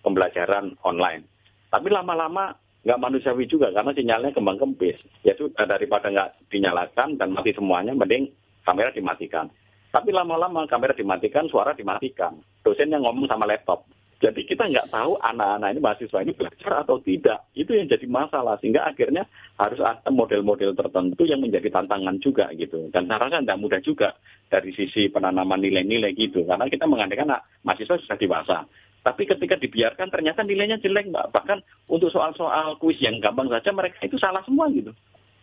[0.00, 1.28] pembelajaran online.
[1.68, 2.56] Tapi lama-lama
[2.86, 5.04] nggak manusiawi juga karena sinyalnya kembang kempis.
[5.20, 8.32] Ya sudah daripada nggak dinyalakan dan mati semuanya mending
[8.64, 9.52] kamera dimatikan.
[9.90, 12.36] Tapi lama-lama kamera dimatikan, suara dimatikan.
[12.66, 13.86] Dosen yang ngomong sama laptop.
[14.18, 17.46] Jadi kita nggak tahu anak-anak ini mahasiswa ini belajar atau tidak.
[17.54, 18.58] Itu yang jadi masalah.
[18.58, 19.22] Sehingga akhirnya
[19.54, 22.90] harus ada model-model tertentu yang menjadi tantangan juga gitu.
[22.90, 24.18] Dan saya rasa tidak mudah juga
[24.50, 26.42] dari sisi penanaman nilai-nilai gitu.
[26.42, 28.58] Karena kita mengandalkan anak mahasiswa sudah dewasa.
[29.04, 31.30] Tapi ketika dibiarkan ternyata nilainya jelek mbak.
[31.30, 31.58] Bahkan
[31.92, 34.90] untuk soal-soal kuis yang gampang saja mereka itu salah semua gitu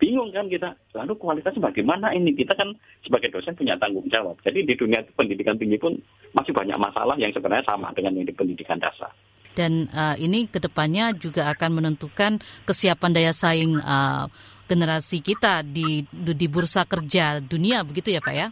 [0.04, 0.76] bingung kan kita.
[0.92, 2.36] Lalu kualitasnya bagaimana ini?
[2.36, 4.36] Kita kan sebagai dosen punya tanggung jawab.
[4.44, 5.96] Jadi di dunia pendidikan tinggi pun
[6.36, 9.16] masih banyak masalah yang sebenarnya sama dengan yang di pendidikan dasar.
[9.56, 14.28] Dan uh, ini ke depannya juga akan menentukan kesiapan daya saing uh,
[14.68, 18.48] generasi kita di di bursa kerja dunia, begitu ya Pak ya?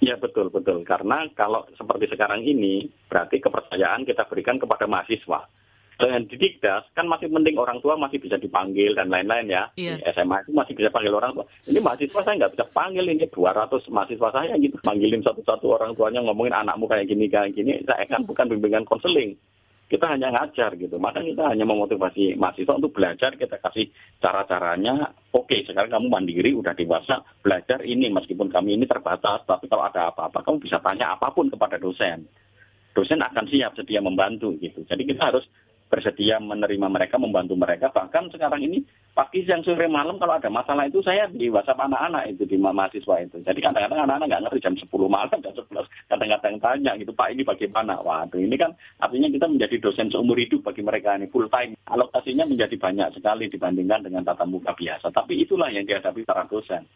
[0.00, 5.44] Ya betul betul karena kalau seperti sekarang ini berarti kepercayaan kita berikan kepada mahasiswa
[6.00, 9.68] dengan didikdas kan masih penting orang tua masih bisa dipanggil dan lain-lain ya.
[9.76, 11.44] Di SMA itu masih bisa panggil orang tua.
[11.68, 16.24] Ini mahasiswa saya nggak bisa panggil ini 200 mahasiswa saya gitu panggilin satu-satu orang tuanya
[16.24, 17.84] ngomongin anakmu kayak gini kayak gini.
[17.84, 19.36] Saya kan bukan bimbingan konseling.
[19.90, 20.96] Kita hanya ngajar gitu.
[21.02, 23.34] Maka kita hanya memotivasi mahasiswa untuk belajar.
[23.36, 23.90] Kita kasih
[24.22, 25.12] cara-caranya.
[25.34, 29.42] Oke, sekarang kamu mandiri, udah dewasa, belajar ini meskipun kami ini terbatas.
[29.42, 32.22] Tapi kalau ada apa-apa, kamu bisa tanya apa pun kepada dosen
[32.94, 34.82] dosen akan siap sedia membantu gitu.
[34.84, 35.46] Jadi kita harus
[35.90, 37.90] bersedia menerima mereka, membantu mereka.
[37.90, 42.30] Bahkan sekarang ini pagi, siang, sore, malam kalau ada masalah itu saya di WhatsApp anak-anak
[42.30, 43.42] itu di mahasiswa itu.
[43.42, 47.42] Jadi kadang-kadang anak-anak nggak ngerti jam 10 malam, jam 11 kadang-kadang tanya gitu, Pak ini
[47.42, 47.98] bagaimana?
[47.98, 48.70] Waduh ini kan
[49.02, 51.74] artinya kita menjadi dosen seumur hidup bagi mereka ini full time.
[51.90, 55.10] Alokasinya menjadi banyak sekali dibandingkan dengan tatap muka biasa.
[55.10, 56.86] Tapi itulah yang dihadapi para dosen.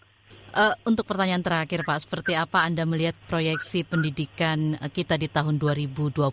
[0.54, 6.30] Uh, untuk pertanyaan terakhir Pak, seperti apa Anda melihat proyeksi pendidikan kita di tahun 2021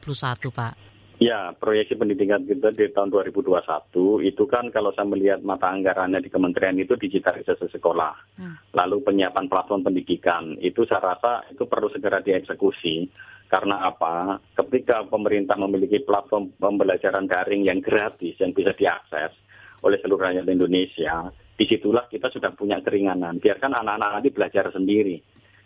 [0.54, 0.91] Pak?
[1.22, 3.54] Ya, proyeksi pendidikan kita di tahun 2021
[4.26, 8.42] itu kan kalau saya melihat mata anggarannya di kementerian itu digitalisasi sekolah.
[8.42, 8.58] Hmm.
[8.74, 13.06] Lalu penyiapan platform pendidikan itu saya rasa itu perlu segera dieksekusi.
[13.46, 14.42] Karena apa?
[14.58, 19.38] Ketika pemerintah memiliki platform pembelajaran daring yang gratis, yang bisa diakses
[19.86, 23.38] oleh seluruh rakyat Indonesia, di situlah kita sudah punya keringanan.
[23.38, 25.22] Biarkan anak-anak nanti belajar sendiri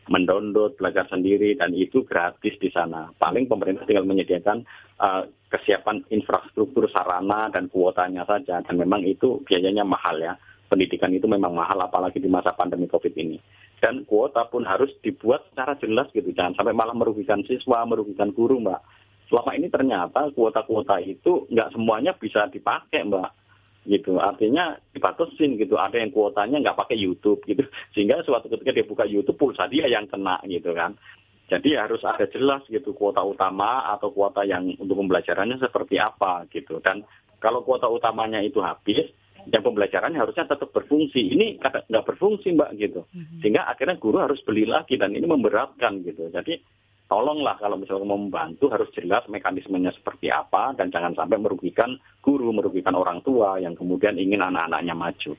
[0.06, 3.10] mendownload, belajar sendiri, dan itu gratis di sana.
[3.18, 4.62] Paling pemerintah tinggal menyediakan
[5.02, 10.38] uh, kesiapan infrastruktur sarana dan kuotanya saja, dan memang itu biayanya mahal ya.
[10.66, 13.38] Pendidikan itu memang mahal, apalagi di masa pandemi COVID ini.
[13.78, 18.62] Dan kuota pun harus dibuat secara jelas gitu, jangan sampai malah merugikan siswa, merugikan guru,
[18.62, 18.82] Mbak.
[19.30, 23.45] Selama ini ternyata kuota-kuota itu nggak semuanya bisa dipakai, Mbak
[23.86, 24.18] gitu.
[24.18, 25.78] Artinya dibatasin gitu.
[25.78, 27.64] Ada yang kuotanya nggak pakai YouTube gitu.
[27.94, 30.98] Sehingga suatu ketika dia buka YouTube pulsa dia yang kena gitu kan.
[31.46, 36.82] Jadi harus ada jelas gitu kuota utama atau kuota yang untuk pembelajarannya seperti apa gitu.
[36.82, 37.06] Dan
[37.38, 39.06] kalau kuota utamanya itu habis
[39.46, 41.38] yang pembelajarannya harusnya tetap berfungsi.
[41.38, 43.06] Ini nggak berfungsi mbak gitu.
[43.14, 43.46] Mhm.
[43.46, 46.34] sehingga akhirnya guru harus beli lagi dan ini memberatkan gitu.
[46.34, 46.58] Jadi
[47.06, 52.50] tolonglah kalau misalnya mau membantu harus jelas mekanismenya seperti apa dan jangan sampai merugikan guru,
[52.52, 55.34] merugikan orang tua yang kemudian ingin anak-anaknya maju.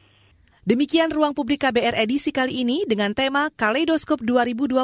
[0.66, 4.74] Demikian ruang publik KBR edisi kali ini dengan tema Kaleidoskop 2020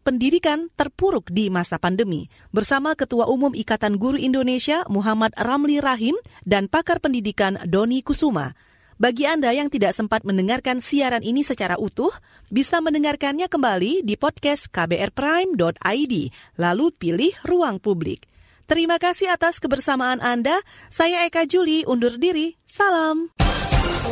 [0.00, 2.24] Pendidikan Terpuruk di Masa Pandemi
[2.56, 6.16] bersama Ketua Umum Ikatan Guru Indonesia Muhammad Ramli Rahim
[6.48, 8.56] dan pakar pendidikan Doni Kusuma.
[8.96, 12.08] Bagi Anda yang tidak sempat mendengarkan siaran ini secara utuh,
[12.48, 16.14] bisa mendengarkannya kembali di podcast kbrprime.id,
[16.56, 18.24] lalu pilih ruang publik.
[18.64, 20.64] Terima kasih atas kebersamaan Anda.
[20.88, 22.56] Saya Eka Juli undur diri.
[22.64, 23.28] Salam.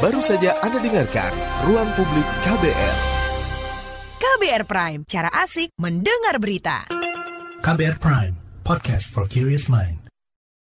[0.05, 1.33] Baru saja Anda dengarkan
[1.65, 2.97] Ruang Publik KBR.
[4.21, 6.85] KBR Prime, cara asik mendengar berita.
[7.65, 10.04] KBR Prime, podcast for curious mind.